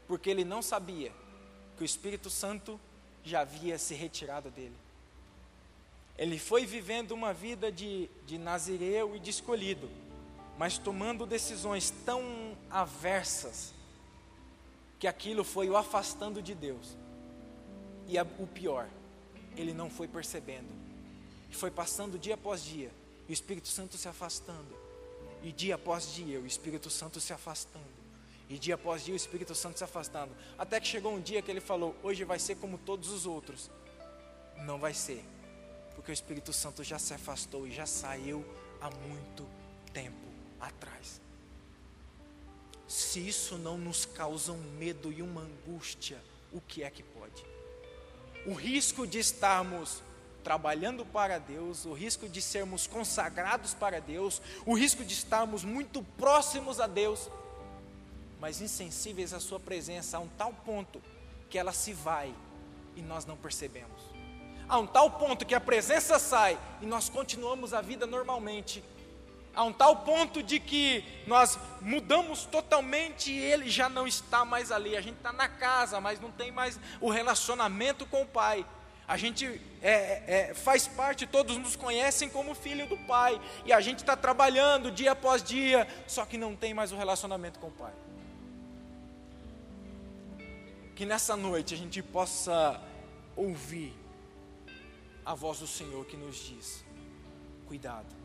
Porque 0.07 0.29
ele 0.29 0.43
não 0.43 0.61
sabia 0.61 1.11
que 1.77 1.83
o 1.83 1.85
Espírito 1.85 2.29
Santo 2.29 2.79
já 3.23 3.41
havia 3.41 3.77
se 3.77 3.93
retirado 3.93 4.49
dele. 4.49 4.75
Ele 6.17 6.37
foi 6.37 6.65
vivendo 6.65 7.11
uma 7.11 7.33
vida 7.33 7.71
de, 7.71 8.09
de 8.25 8.37
nazireu 8.37 9.15
e 9.15 9.19
de 9.19 9.29
escolhido, 9.29 9.89
mas 10.57 10.77
tomando 10.77 11.25
decisões 11.25 11.89
tão 12.05 12.55
aversas 12.69 13.73
que 14.99 15.07
aquilo 15.07 15.43
foi 15.43 15.69
o 15.69 15.75
afastando 15.75 16.41
de 16.41 16.53
Deus. 16.53 16.95
E 18.07 18.17
a, 18.17 18.23
o 18.37 18.45
pior, 18.45 18.87
ele 19.57 19.73
não 19.73 19.89
foi 19.89 20.07
percebendo. 20.07 20.69
E 21.49 21.55
foi 21.55 21.71
passando 21.71 22.19
dia 22.19 22.35
após 22.35 22.63
dia, 22.63 22.91
o 23.27 23.31
Espírito 23.31 23.67
Santo 23.67 23.97
se 23.97 24.07
afastando. 24.07 24.79
E 25.43 25.51
dia 25.51 25.75
após 25.75 26.13
dia, 26.13 26.39
o 26.39 26.45
Espírito 26.45 26.89
Santo 26.89 27.19
se 27.19 27.33
afastando. 27.33 28.01
E 28.47 28.59
dia 28.59 28.75
após 28.75 29.03
dia, 29.03 29.13
o 29.13 29.17
Espírito 29.17 29.55
Santo 29.55 29.77
se 29.77 29.83
afastando. 29.83 30.35
Até 30.57 30.79
que 30.79 30.87
chegou 30.87 31.13
um 31.13 31.21
dia 31.21 31.41
que 31.41 31.49
ele 31.49 31.61
falou: 31.61 31.95
Hoje 32.03 32.23
vai 32.23 32.37
ser 32.37 32.55
como 32.55 32.77
todos 32.77 33.09
os 33.09 33.25
outros. 33.25 33.71
Não 34.65 34.77
vai 34.77 34.93
ser, 34.93 35.25
porque 36.01 36.11
o 36.11 36.13
Espírito 36.13 36.51
Santo 36.51 36.83
já 36.83 36.99
se 36.99 37.13
afastou 37.13 37.67
e 37.67 37.71
já 37.71 37.85
saiu 37.85 38.43
há 38.81 38.89
muito 38.89 39.47
tempo 39.93 40.27
atrás 40.59 41.21
se 42.91 43.25
isso 43.25 43.57
não 43.57 43.77
nos 43.77 44.03
causa 44.03 44.51
um 44.51 44.61
medo 44.77 45.13
e 45.13 45.21
uma 45.21 45.41
angústia, 45.41 46.21
o 46.51 46.59
que 46.59 46.83
é 46.83 46.89
que 46.89 47.01
pode? 47.01 47.41
O 48.45 48.53
risco 48.53 49.07
de 49.07 49.17
estarmos 49.17 50.03
trabalhando 50.43 51.05
para 51.05 51.39
Deus, 51.39 51.85
o 51.85 51.93
risco 51.93 52.27
de 52.27 52.41
sermos 52.41 52.87
consagrados 52.87 53.73
para 53.73 54.01
Deus, 54.01 54.41
o 54.65 54.73
risco 54.73 55.05
de 55.05 55.13
estarmos 55.13 55.63
muito 55.63 56.03
próximos 56.17 56.81
a 56.81 56.87
Deus, 56.87 57.29
mas 58.41 58.59
insensíveis 58.59 59.31
à 59.33 59.39
Sua 59.39 59.59
presença 59.59 60.17
a 60.17 60.19
um 60.19 60.27
tal 60.27 60.51
ponto 60.51 61.01
que 61.49 61.57
ela 61.57 61.71
se 61.71 61.93
vai 61.93 62.35
e 62.95 63.01
nós 63.01 63.23
não 63.23 63.37
percebemos. 63.37 64.01
A 64.71 64.79
um 64.79 64.87
tal 64.87 65.11
ponto 65.11 65.45
que 65.45 65.53
a 65.53 65.59
presença 65.59 66.17
sai 66.17 66.57
e 66.81 66.85
nós 66.85 67.09
continuamos 67.09 67.73
a 67.73 67.81
vida 67.81 68.07
normalmente 68.07 68.81
a 69.53 69.63
um 69.63 69.73
tal 69.73 69.97
ponto 69.97 70.41
de 70.41 70.59
que 70.59 71.03
nós 71.27 71.59
mudamos 71.81 72.45
totalmente 72.45 73.31
e 73.31 73.37
ele 73.37 73.69
já 73.69 73.89
não 73.89 74.07
está 74.07 74.45
mais 74.45 74.71
ali. 74.71 74.95
A 74.95 75.01
gente 75.01 75.17
está 75.17 75.33
na 75.33 75.49
casa, 75.49 75.99
mas 75.99 76.21
não 76.21 76.31
tem 76.31 76.53
mais 76.53 76.79
o 76.99 77.09
relacionamento 77.09 78.05
com 78.05 78.21
o 78.21 78.25
pai. 78.25 78.65
A 79.05 79.17
gente 79.17 79.59
é, 79.81 80.51
é, 80.51 80.53
faz 80.53 80.87
parte, 80.87 81.27
todos 81.27 81.57
nos 81.57 81.75
conhecem 81.75 82.29
como 82.29 82.55
filho 82.55 82.87
do 82.87 82.97
pai, 82.99 83.41
e 83.65 83.73
a 83.73 83.81
gente 83.81 83.99
está 83.99 84.15
trabalhando 84.15 84.89
dia 84.89 85.11
após 85.11 85.43
dia, 85.43 85.85
só 86.07 86.25
que 86.25 86.37
não 86.37 86.55
tem 86.55 86.73
mais 86.73 86.93
o 86.93 86.95
relacionamento 86.95 87.59
com 87.59 87.67
o 87.67 87.71
pai. 87.71 87.91
Que 90.95 91.05
nessa 91.05 91.35
noite 91.35 91.73
a 91.73 91.77
gente 91.77 92.01
possa 92.01 92.79
ouvir 93.35 94.00
a 95.31 95.35
voz 95.35 95.59
do 95.59 95.67
Senhor 95.67 96.05
que 96.05 96.17
nos 96.17 96.35
diz: 96.35 96.83
cuidado 97.67 98.21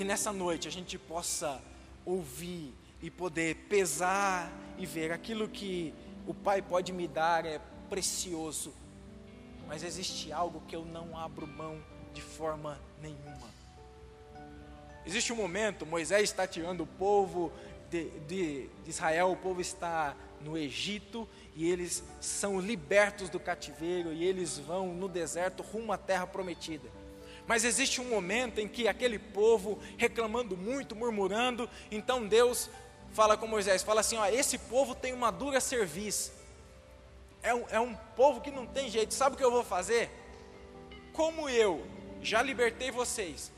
que 0.00 0.04
nessa 0.04 0.32
noite 0.32 0.66
a 0.66 0.70
gente 0.70 0.96
possa 0.98 1.60
ouvir 2.06 2.74
e 3.02 3.10
poder 3.10 3.54
pesar 3.68 4.50
e 4.78 4.86
ver 4.86 5.12
aquilo 5.12 5.46
que 5.46 5.92
o 6.26 6.32
Pai 6.32 6.62
pode 6.62 6.90
me 6.90 7.06
dar 7.06 7.44
é 7.44 7.60
precioso, 7.90 8.72
mas 9.68 9.82
existe 9.82 10.32
algo 10.32 10.62
que 10.66 10.74
eu 10.74 10.86
não 10.86 11.18
abro 11.18 11.46
mão 11.46 11.84
de 12.14 12.22
forma 12.22 12.80
nenhuma. 13.02 13.50
Existe 15.04 15.34
um 15.34 15.36
momento, 15.36 15.84
Moisés 15.84 16.30
está 16.30 16.46
tirando 16.46 16.84
o 16.84 16.86
povo 16.86 17.52
de, 17.90 18.08
de, 18.20 18.68
de 18.68 18.88
Israel, 18.88 19.32
o 19.32 19.36
povo 19.36 19.60
está 19.60 20.16
no 20.40 20.56
Egito 20.56 21.28
e 21.54 21.70
eles 21.70 22.02
são 22.20 22.60
libertos 22.60 23.28
do 23.28 23.38
cativeiro 23.38 24.12
e 24.12 24.24
eles 24.24 24.58
vão 24.58 24.94
no 24.94 25.08
deserto 25.08 25.62
rumo 25.62 25.92
à 25.92 25.98
terra 25.98 26.26
prometida. 26.26 26.88
Mas 27.46 27.64
existe 27.64 28.00
um 28.00 28.04
momento 28.04 28.60
em 28.60 28.68
que 28.68 28.86
aquele 28.86 29.18
povo 29.18 29.78
reclamando 29.96 30.56
muito, 30.56 30.94
murmurando, 30.94 31.68
então 31.90 32.26
Deus 32.26 32.70
fala 33.12 33.36
com 33.36 33.46
Moisés, 33.46 33.82
fala 33.82 34.00
assim, 34.00 34.16
ó, 34.16 34.26
esse 34.26 34.56
povo 34.56 34.94
tem 34.94 35.12
uma 35.12 35.30
dura 35.30 35.60
serviço. 35.60 36.32
É 37.42 37.54
um, 37.54 37.64
é 37.70 37.80
um 37.80 37.94
povo 38.16 38.40
que 38.40 38.50
não 38.50 38.66
tem 38.66 38.88
jeito. 38.88 39.14
Sabe 39.14 39.34
o 39.34 39.38
que 39.38 39.44
eu 39.44 39.50
vou 39.50 39.64
fazer? 39.64 40.10
Como 41.12 41.48
eu 41.48 41.84
já 42.22 42.42
libertei 42.42 42.90
vocês, 42.90 43.50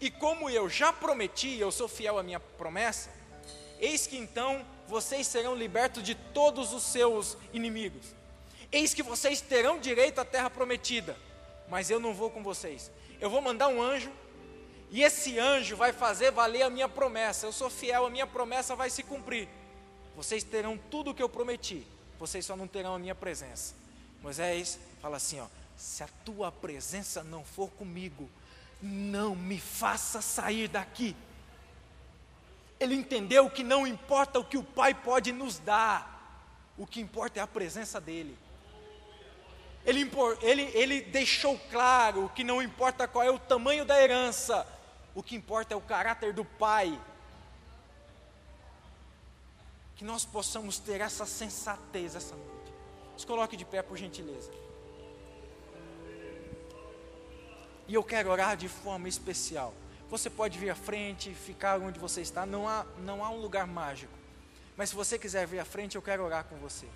e 0.00 0.10
como 0.10 0.50
eu 0.50 0.68
já 0.68 0.92
prometi, 0.92 1.58
eu 1.58 1.70
sou 1.70 1.88
fiel 1.88 2.18
à 2.18 2.22
minha 2.22 2.40
promessa, 2.40 3.10
eis 3.80 4.06
que 4.06 4.16
então 4.16 4.64
vocês 4.88 5.26
serão 5.26 5.54
libertos 5.54 6.02
de 6.02 6.14
todos 6.14 6.72
os 6.72 6.82
seus 6.82 7.36
inimigos. 7.52 8.14
Eis 8.70 8.94
que 8.94 9.02
vocês 9.02 9.40
terão 9.40 9.78
direito 9.78 10.20
à 10.20 10.24
terra 10.24 10.48
prometida, 10.48 11.16
mas 11.68 11.90
eu 11.90 12.00
não 12.00 12.14
vou 12.14 12.30
com 12.30 12.42
vocês 12.42 12.90
eu 13.22 13.30
vou 13.30 13.40
mandar 13.40 13.68
um 13.68 13.80
anjo, 13.80 14.10
e 14.90 15.00
esse 15.00 15.38
anjo 15.38 15.76
vai 15.76 15.92
fazer 15.92 16.32
valer 16.32 16.62
a 16.62 16.68
minha 16.68 16.88
promessa. 16.88 17.46
Eu 17.46 17.52
sou 17.52 17.70
fiel, 17.70 18.04
a 18.04 18.10
minha 18.10 18.26
promessa 18.26 18.74
vai 18.74 18.90
se 18.90 19.04
cumprir. 19.04 19.48
Vocês 20.16 20.42
terão 20.42 20.76
tudo 20.90 21.12
o 21.12 21.14
que 21.14 21.22
eu 21.22 21.28
prometi, 21.28 21.86
vocês 22.18 22.44
só 22.44 22.56
não 22.56 22.66
terão 22.66 22.96
a 22.96 22.98
minha 22.98 23.14
presença. 23.14 23.74
Moisés 24.20 24.76
fala 25.00 25.18
assim: 25.18 25.38
ó, 25.38 25.46
se 25.76 26.02
a 26.02 26.08
tua 26.24 26.50
presença 26.50 27.22
não 27.22 27.44
for 27.44 27.70
comigo, 27.70 28.28
não 28.82 29.36
me 29.36 29.60
faça 29.60 30.20
sair 30.20 30.66
daqui. 30.66 31.14
Ele 32.82 32.96
entendeu 32.96 33.48
que 33.48 33.62
não 33.62 33.86
importa 33.86 34.40
o 34.40 34.44
que 34.44 34.58
o 34.58 34.64
Pai 34.64 34.92
pode 34.92 35.30
nos 35.30 35.60
dar, 35.60 36.42
o 36.76 36.84
que 36.84 37.00
importa 37.00 37.38
é 37.38 37.42
a 37.42 37.46
presença 37.46 38.00
dEle. 38.00 38.36
Ele, 39.86 40.10
ele, 40.40 40.62
ele 40.74 41.00
deixou 41.00 41.56
claro 41.70 42.28
que 42.34 42.42
não 42.42 42.60
importa 42.60 43.06
qual 43.06 43.24
é 43.24 43.30
o 43.30 43.38
tamanho 43.38 43.84
da 43.84 44.02
herança, 44.02 44.66
o 45.14 45.22
que 45.22 45.36
importa 45.36 45.74
é 45.74 45.76
o 45.76 45.80
caráter 45.80 46.32
do 46.32 46.44
pai. 46.44 47.00
Que 49.94 50.04
nós 50.04 50.24
possamos 50.24 50.80
ter 50.80 51.00
essa 51.00 51.24
sensatez 51.24 52.16
essa 52.16 52.34
noite. 52.34 52.72
Se 53.16 53.24
coloque 53.24 53.56
de 53.56 53.64
pé, 53.64 53.80
por 53.80 53.96
gentileza. 53.96 54.50
E 57.86 57.94
eu 57.94 58.02
quero 58.02 58.28
orar 58.28 58.56
de 58.56 58.68
forma 58.68 59.08
especial. 59.08 59.72
Você 60.12 60.30
pode 60.30 60.56
vir 60.58 60.70
à 60.70 60.76
frente, 60.76 61.34
ficar 61.34 61.80
onde 61.80 61.98
você 61.98 62.20
está, 62.20 62.46
não 62.46 62.68
há, 62.68 62.86
não 62.98 63.24
há 63.24 63.30
um 63.30 63.40
lugar 63.40 63.66
mágico. 63.66 64.12
Mas 64.76 64.90
se 64.90 64.94
você 64.94 65.18
quiser 65.18 65.44
vir 65.46 65.58
à 65.58 65.64
frente, 65.64 65.96
eu 65.96 66.02
quero 66.02 66.22
orar 66.22 66.44
com 66.44 66.56
você. 66.56 66.86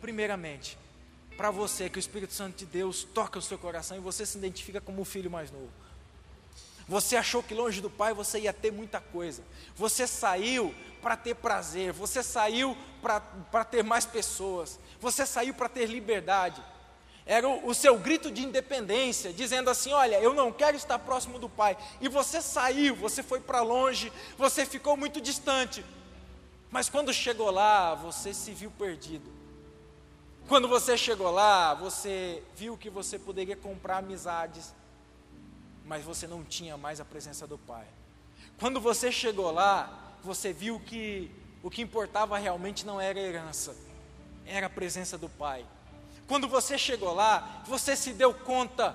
primeiramente, 0.00 0.78
para 1.36 1.50
você 1.50 1.88
que 1.88 1.98
o 1.98 2.00
Espírito 2.00 2.32
Santo 2.32 2.56
de 2.58 2.66
Deus 2.66 3.04
toca 3.04 3.38
o 3.38 3.42
seu 3.42 3.58
coração 3.58 3.96
e 3.96 4.00
você 4.00 4.24
se 4.24 4.38
identifica 4.38 4.80
como 4.80 5.02
o 5.02 5.04
filho 5.04 5.30
mais 5.30 5.50
novo. 5.50 5.70
Você 6.88 7.16
achou 7.16 7.42
que 7.42 7.54
longe 7.54 7.80
do 7.80 7.90
Pai 7.90 8.14
você 8.14 8.40
ia 8.40 8.52
ter 8.52 8.72
muita 8.72 9.00
coisa. 9.00 9.42
Você 9.76 10.06
saiu 10.06 10.74
para 11.02 11.16
ter 11.16 11.34
prazer, 11.34 11.92
você 11.92 12.22
saiu 12.22 12.76
para 13.02 13.64
ter 13.64 13.84
mais 13.84 14.06
pessoas, 14.06 14.78
você 14.98 15.26
saiu 15.26 15.52
para 15.52 15.68
ter 15.68 15.86
liberdade. 15.86 16.62
Era 17.28 17.46
o, 17.46 17.68
o 17.68 17.74
seu 17.74 17.98
grito 17.98 18.30
de 18.30 18.42
independência, 18.42 19.34
dizendo 19.34 19.68
assim: 19.68 19.92
Olha, 19.92 20.18
eu 20.18 20.32
não 20.32 20.50
quero 20.50 20.78
estar 20.78 20.98
próximo 20.98 21.38
do 21.38 21.46
Pai. 21.46 21.76
E 22.00 22.08
você 22.08 22.40
saiu, 22.40 22.96
você 22.96 23.22
foi 23.22 23.38
para 23.38 23.60
longe, 23.60 24.10
você 24.38 24.64
ficou 24.64 24.96
muito 24.96 25.20
distante. 25.20 25.84
Mas 26.70 26.88
quando 26.88 27.12
chegou 27.12 27.50
lá, 27.50 27.94
você 27.94 28.32
se 28.32 28.52
viu 28.52 28.70
perdido. 28.70 29.30
Quando 30.48 30.66
você 30.66 30.96
chegou 30.96 31.30
lá, 31.30 31.74
você 31.74 32.42
viu 32.56 32.78
que 32.78 32.88
você 32.88 33.18
poderia 33.18 33.54
comprar 33.54 33.98
amizades, 33.98 34.74
mas 35.84 36.02
você 36.02 36.26
não 36.26 36.42
tinha 36.42 36.78
mais 36.78 36.98
a 36.98 37.04
presença 37.04 37.46
do 37.46 37.58
Pai. 37.58 37.86
Quando 38.58 38.80
você 38.80 39.12
chegou 39.12 39.50
lá, 39.50 40.16
você 40.24 40.50
viu 40.50 40.80
que 40.80 41.30
o 41.62 41.70
que 41.70 41.82
importava 41.82 42.38
realmente 42.38 42.86
não 42.86 42.98
era 42.98 43.18
a 43.18 43.22
herança, 43.22 43.76
era 44.46 44.66
a 44.66 44.70
presença 44.70 45.18
do 45.18 45.28
Pai. 45.28 45.66
Quando 46.28 46.46
você 46.46 46.78
chegou 46.78 47.12
lá, 47.12 47.62
você 47.66 47.96
se 47.96 48.12
deu 48.12 48.32
conta 48.32 48.94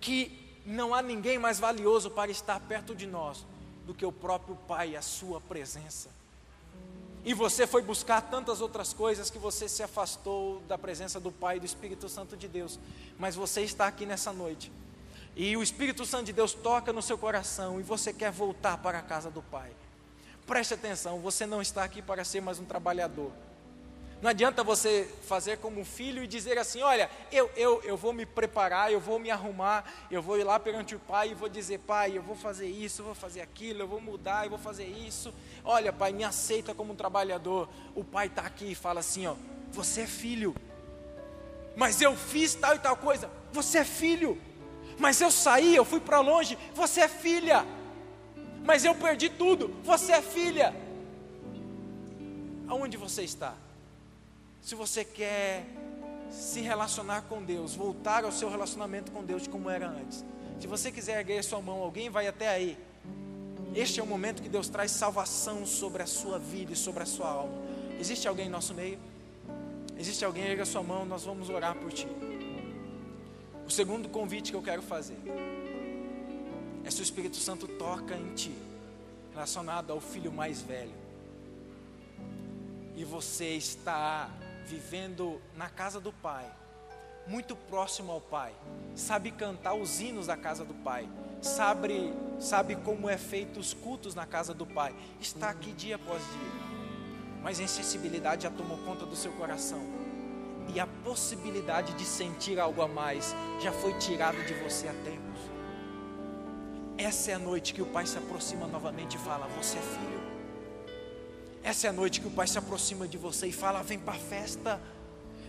que 0.00 0.60
não 0.66 0.92
há 0.92 1.00
ninguém 1.00 1.38
mais 1.38 1.60
valioso 1.60 2.10
para 2.10 2.30
estar 2.30 2.58
perto 2.58 2.94
de 2.94 3.06
nós 3.06 3.46
do 3.86 3.94
que 3.94 4.04
o 4.04 4.10
próprio 4.10 4.56
Pai 4.66 4.96
a 4.96 5.02
Sua 5.02 5.40
presença 5.40 6.08
e 7.24 7.32
você 7.32 7.66
foi 7.66 7.80
buscar 7.80 8.20
tantas 8.20 8.60
outras 8.60 8.92
coisas 8.92 9.30
que 9.30 9.38
você 9.38 9.66
se 9.66 9.82
afastou 9.82 10.60
da 10.68 10.76
presença 10.76 11.18
do 11.18 11.32
Pai 11.32 11.56
e 11.56 11.60
do 11.60 11.64
Espírito 11.64 12.06
Santo 12.06 12.36
de 12.36 12.46
Deus. 12.46 12.78
Mas 13.18 13.34
você 13.34 13.62
está 13.62 13.86
aqui 13.86 14.04
nessa 14.04 14.30
noite. 14.30 14.70
E 15.34 15.56
o 15.56 15.62
Espírito 15.62 16.04
Santo 16.04 16.26
de 16.26 16.34
Deus 16.34 16.52
toca 16.52 16.92
no 16.92 17.00
seu 17.00 17.16
coração 17.16 17.80
e 17.80 17.82
você 17.82 18.12
quer 18.12 18.30
voltar 18.30 18.76
para 18.76 18.98
a 18.98 19.02
casa 19.02 19.30
do 19.30 19.42
Pai. 19.42 19.72
Preste 20.46 20.74
atenção, 20.74 21.18
você 21.20 21.46
não 21.46 21.62
está 21.62 21.82
aqui 21.82 22.02
para 22.02 22.24
ser 22.24 22.42
mais 22.42 22.58
um 22.58 22.64
trabalhador. 22.66 23.32
Não 24.24 24.30
adianta 24.30 24.64
você 24.64 25.06
fazer 25.28 25.58
como 25.58 25.84
filho 25.84 26.24
e 26.24 26.26
dizer 26.26 26.56
assim: 26.56 26.80
olha, 26.80 27.10
eu, 27.30 27.50
eu, 27.54 27.82
eu 27.84 27.94
vou 27.94 28.10
me 28.10 28.24
preparar, 28.24 28.90
eu 28.90 28.98
vou 28.98 29.18
me 29.18 29.30
arrumar, 29.30 29.84
eu 30.10 30.22
vou 30.22 30.38
ir 30.38 30.44
lá 30.44 30.58
perante 30.58 30.94
o 30.94 30.98
pai 30.98 31.32
e 31.32 31.34
vou 31.34 31.46
dizer: 31.46 31.80
pai, 31.80 32.16
eu 32.16 32.22
vou 32.22 32.34
fazer 32.34 32.66
isso, 32.66 33.02
eu 33.02 33.04
vou 33.04 33.14
fazer 33.14 33.42
aquilo, 33.42 33.82
eu 33.82 33.86
vou 33.86 34.00
mudar, 34.00 34.46
eu 34.46 34.48
vou 34.48 34.58
fazer 34.58 34.86
isso. 34.86 35.30
Olha, 35.62 35.92
pai, 35.92 36.10
me 36.14 36.24
aceita 36.24 36.74
como 36.74 36.94
um 36.94 36.96
trabalhador. 36.96 37.68
O 37.94 38.02
pai 38.02 38.28
está 38.28 38.40
aqui 38.40 38.72
e 38.72 38.74
fala 38.74 39.00
assim: 39.00 39.26
ó, 39.26 39.34
você 39.70 40.00
é 40.00 40.06
filho, 40.06 40.56
mas 41.76 42.00
eu 42.00 42.16
fiz 42.16 42.54
tal 42.54 42.74
e 42.74 42.78
tal 42.78 42.96
coisa, 42.96 43.30
você 43.52 43.80
é 43.80 43.84
filho. 43.84 44.40
Mas 44.98 45.20
eu 45.20 45.30
saí, 45.30 45.76
eu 45.76 45.84
fui 45.84 46.00
para 46.00 46.20
longe, 46.20 46.56
você 46.72 47.02
é 47.02 47.08
filha. 47.08 47.66
Mas 48.64 48.86
eu 48.86 48.94
perdi 48.94 49.28
tudo, 49.28 49.68
você 49.84 50.12
é 50.12 50.22
filha. 50.22 50.74
Aonde 52.66 52.96
você 52.96 53.22
está? 53.22 53.54
Se 54.64 54.74
você 54.74 55.04
quer 55.04 55.66
se 56.30 56.62
relacionar 56.62 57.20
com 57.28 57.42
Deus, 57.42 57.74
voltar 57.74 58.24
ao 58.24 58.32
seu 58.32 58.48
relacionamento 58.48 59.12
com 59.12 59.22
Deus 59.22 59.46
como 59.46 59.68
era 59.68 59.86
antes. 59.86 60.24
Se 60.58 60.66
você 60.66 60.90
quiser 60.90 61.18
erguer 61.18 61.44
sua 61.44 61.60
mão, 61.60 61.82
alguém 61.82 62.08
vai 62.08 62.26
até 62.26 62.48
aí. 62.48 62.78
Este 63.74 64.00
é 64.00 64.02
o 64.02 64.06
momento 64.06 64.42
que 64.42 64.48
Deus 64.48 64.70
traz 64.70 64.90
salvação 64.90 65.66
sobre 65.66 66.02
a 66.02 66.06
sua 66.06 66.38
vida 66.38 66.72
e 66.72 66.76
sobre 66.76 67.02
a 67.02 67.06
sua 67.06 67.28
alma. 67.28 67.52
Existe 68.00 68.26
alguém 68.26 68.46
em 68.46 68.48
nosso 68.48 68.72
meio? 68.72 68.98
Existe 69.98 70.24
alguém? 70.24 70.44
Erga 70.44 70.64
sua 70.64 70.82
mão, 70.82 71.04
nós 71.04 71.24
vamos 71.24 71.50
orar 71.50 71.74
por 71.76 71.92
ti. 71.92 72.08
O 73.66 73.70
segundo 73.70 74.08
convite 74.08 74.50
que 74.50 74.56
eu 74.56 74.62
quero 74.62 74.80
fazer 74.80 75.18
é 76.82 76.90
se 76.90 77.00
o 77.00 77.02
Espírito 77.02 77.36
Santo 77.36 77.68
toca 77.68 78.16
em 78.16 78.32
ti, 78.32 78.56
relacionado 79.34 79.92
ao 79.92 80.00
filho 80.00 80.32
mais 80.32 80.62
velho, 80.62 80.94
e 82.96 83.04
você 83.04 83.56
está 83.56 84.30
vivendo 84.64 85.40
na 85.54 85.68
casa 85.68 86.00
do 86.00 86.12
Pai, 86.12 86.50
muito 87.26 87.54
próximo 87.54 88.12
ao 88.12 88.20
Pai, 88.20 88.52
sabe 88.94 89.30
cantar 89.30 89.74
os 89.74 90.00
hinos 90.00 90.26
da 90.26 90.36
casa 90.36 90.64
do 90.64 90.74
Pai, 90.74 91.08
sabe, 91.40 92.12
sabe 92.38 92.76
como 92.76 93.08
é 93.08 93.16
feito 93.16 93.60
os 93.60 93.72
cultos 93.72 94.14
na 94.14 94.26
casa 94.26 94.52
do 94.52 94.66
Pai, 94.66 94.94
está 95.20 95.50
aqui 95.50 95.72
dia 95.72 95.96
após 95.96 96.22
dia, 96.22 96.52
mas 97.42 97.60
a 97.60 97.62
insensibilidade 97.62 98.44
já 98.44 98.50
tomou 98.50 98.78
conta 98.78 99.06
do 99.06 99.16
seu 99.16 99.32
coração, 99.32 99.80
e 100.74 100.80
a 100.80 100.86
possibilidade 100.86 101.92
de 101.92 102.04
sentir 102.04 102.58
algo 102.58 102.80
a 102.80 102.88
mais 102.88 103.34
já 103.60 103.70
foi 103.70 103.92
tirada 103.94 104.42
de 104.44 104.54
você 104.54 104.88
há 104.88 104.94
tempos. 105.04 105.24
Essa 106.96 107.32
é 107.32 107.34
a 107.34 107.38
noite 107.38 107.74
que 107.74 107.82
o 107.82 107.86
Pai 107.86 108.06
se 108.06 108.16
aproxima 108.16 108.66
novamente 108.66 109.16
e 109.16 109.18
fala: 109.18 109.46
Você 109.58 109.76
é 109.76 109.82
filho. 109.82 110.23
Essa 111.64 111.86
é 111.86 111.90
a 111.90 111.92
noite 111.94 112.20
que 112.20 112.26
o 112.26 112.30
Pai 112.30 112.46
se 112.46 112.58
aproxima 112.58 113.08
de 113.08 113.16
você 113.16 113.46
e 113.46 113.52
fala: 113.52 113.82
Vem 113.82 113.98
para 113.98 114.12
a 114.12 114.18
festa. 114.18 114.78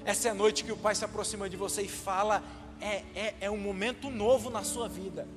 Essa 0.05 0.29
é 0.29 0.31
a 0.31 0.33
noite 0.33 0.63
que 0.63 0.71
o 0.71 0.77
Pai 0.77 0.95
se 0.95 1.03
aproxima 1.03 1.49
de 1.49 1.57
você 1.57 1.81
e 1.81 1.89
fala: 1.89 2.41
é, 2.79 3.03
é, 3.13 3.33
é 3.41 3.51
um 3.51 3.57
momento 3.57 4.09
novo 4.09 4.49
na 4.49 4.63
sua 4.63 4.87
vida. 4.87 5.27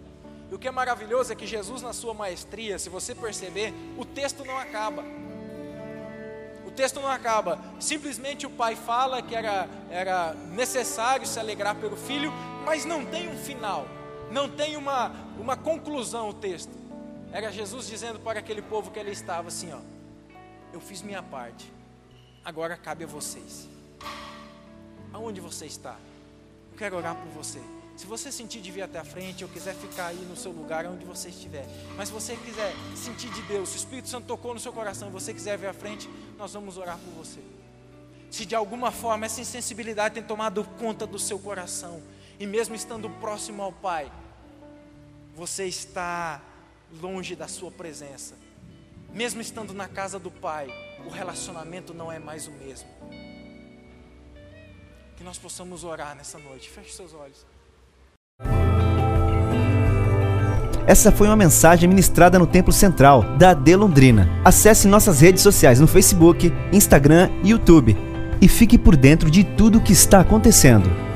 E 0.48 0.54
o 0.54 0.58
que 0.58 0.68
é 0.68 0.70
maravilhoso 0.70 1.32
é 1.32 1.34
que 1.36 1.48
Jesus, 1.48 1.82
na 1.82 1.92
sua 1.92 2.14
maestria, 2.14 2.78
se 2.78 2.88
você 2.88 3.12
perceber, 3.12 3.74
o 3.98 4.04
texto 4.04 4.44
não 4.44 4.56
acaba. 4.56 5.02
O 6.64 6.70
texto 6.70 7.00
não 7.00 7.10
acaba. 7.10 7.58
Simplesmente 7.80 8.46
o 8.46 8.50
pai 8.50 8.76
fala 8.76 9.20
que 9.20 9.34
era, 9.34 9.68
era 9.90 10.32
necessário 10.52 11.26
se 11.26 11.40
alegrar 11.40 11.74
pelo 11.74 11.96
filho, 11.96 12.32
mas 12.64 12.84
não 12.84 13.04
tem 13.04 13.28
um 13.28 13.36
final, 13.36 13.84
não 14.30 14.48
tem 14.48 14.76
uma, 14.76 15.10
uma 15.40 15.56
conclusão 15.56 16.28
o 16.28 16.34
texto. 16.34 16.70
Era 17.32 17.50
Jesus 17.50 17.88
dizendo 17.88 18.20
para 18.20 18.38
aquele 18.38 18.62
povo 18.62 18.92
que 18.92 18.98
ele 19.00 19.10
estava 19.10 19.48
assim: 19.48 19.72
ó 19.72 19.97
eu 20.72 20.80
fiz 20.80 21.02
minha 21.02 21.22
parte, 21.22 21.72
agora 22.44 22.76
cabe 22.76 23.04
a 23.04 23.06
vocês. 23.06 23.68
Aonde 25.12 25.40
você 25.40 25.66
está? 25.66 25.96
Eu 26.72 26.78
quero 26.78 26.96
orar 26.96 27.14
por 27.16 27.28
você. 27.28 27.60
Se 27.96 28.06
você 28.06 28.30
sentir 28.30 28.60
de 28.60 28.70
vir 28.70 28.82
até 28.82 29.00
a 29.00 29.04
frente, 29.04 29.42
ou 29.42 29.50
quiser 29.50 29.74
ficar 29.74 30.06
aí 30.06 30.24
no 30.28 30.36
seu 30.36 30.52
lugar, 30.52 30.86
onde 30.86 31.04
você 31.04 31.30
estiver, 31.30 31.66
mas 31.96 32.08
se 32.08 32.14
você 32.14 32.36
quiser 32.36 32.72
sentir 32.94 33.28
de 33.30 33.42
Deus, 33.42 33.70
se 33.70 33.76
o 33.76 33.78
Espírito 33.78 34.08
Santo 34.08 34.26
tocou 34.26 34.54
no 34.54 34.60
seu 34.60 34.72
coração, 34.72 35.10
você 35.10 35.34
quiser 35.34 35.58
vir 35.58 35.66
à 35.66 35.72
frente, 35.72 36.08
nós 36.38 36.52
vamos 36.52 36.76
orar 36.76 36.96
por 36.98 37.12
você. 37.12 37.40
Se 38.30 38.46
de 38.46 38.54
alguma 38.54 38.92
forma 38.92 39.26
essa 39.26 39.40
insensibilidade 39.40 40.14
tem 40.14 40.22
tomado 40.22 40.62
conta 40.78 41.06
do 41.06 41.18
seu 41.18 41.40
coração, 41.40 42.00
e 42.38 42.46
mesmo 42.46 42.74
estando 42.74 43.10
próximo 43.10 43.62
ao 43.62 43.72
Pai, 43.72 44.12
você 45.34 45.66
está 45.66 46.40
longe 47.02 47.34
da 47.34 47.48
Sua 47.48 47.70
presença, 47.70 48.36
mesmo 49.12 49.40
estando 49.40 49.72
na 49.72 49.88
casa 49.88 50.18
do 50.18 50.30
Pai, 50.30 50.68
o 51.06 51.10
relacionamento 51.10 51.94
não 51.94 52.10
é 52.10 52.18
mais 52.18 52.46
o 52.46 52.52
mesmo. 52.52 52.88
Que 55.16 55.24
nós 55.24 55.38
possamos 55.38 55.84
orar 55.84 56.14
nessa 56.16 56.38
noite. 56.38 56.70
Feche 56.70 56.92
seus 56.92 57.12
olhos. 57.12 57.46
Essa 60.86 61.12
foi 61.12 61.26
uma 61.26 61.36
mensagem 61.36 61.88
ministrada 61.88 62.38
no 62.38 62.46
Templo 62.46 62.72
Central 62.72 63.22
da 63.36 63.50
AD 63.50 63.76
Londrina. 63.76 64.28
Acesse 64.44 64.88
nossas 64.88 65.20
redes 65.20 65.42
sociais 65.42 65.80
no 65.80 65.86
Facebook, 65.86 66.50
Instagram 66.72 67.30
e 67.42 67.50
YouTube 67.50 67.96
e 68.40 68.48
fique 68.48 68.78
por 68.78 68.96
dentro 68.96 69.30
de 69.30 69.44
tudo 69.44 69.78
o 69.78 69.82
que 69.82 69.92
está 69.92 70.20
acontecendo. 70.20 71.07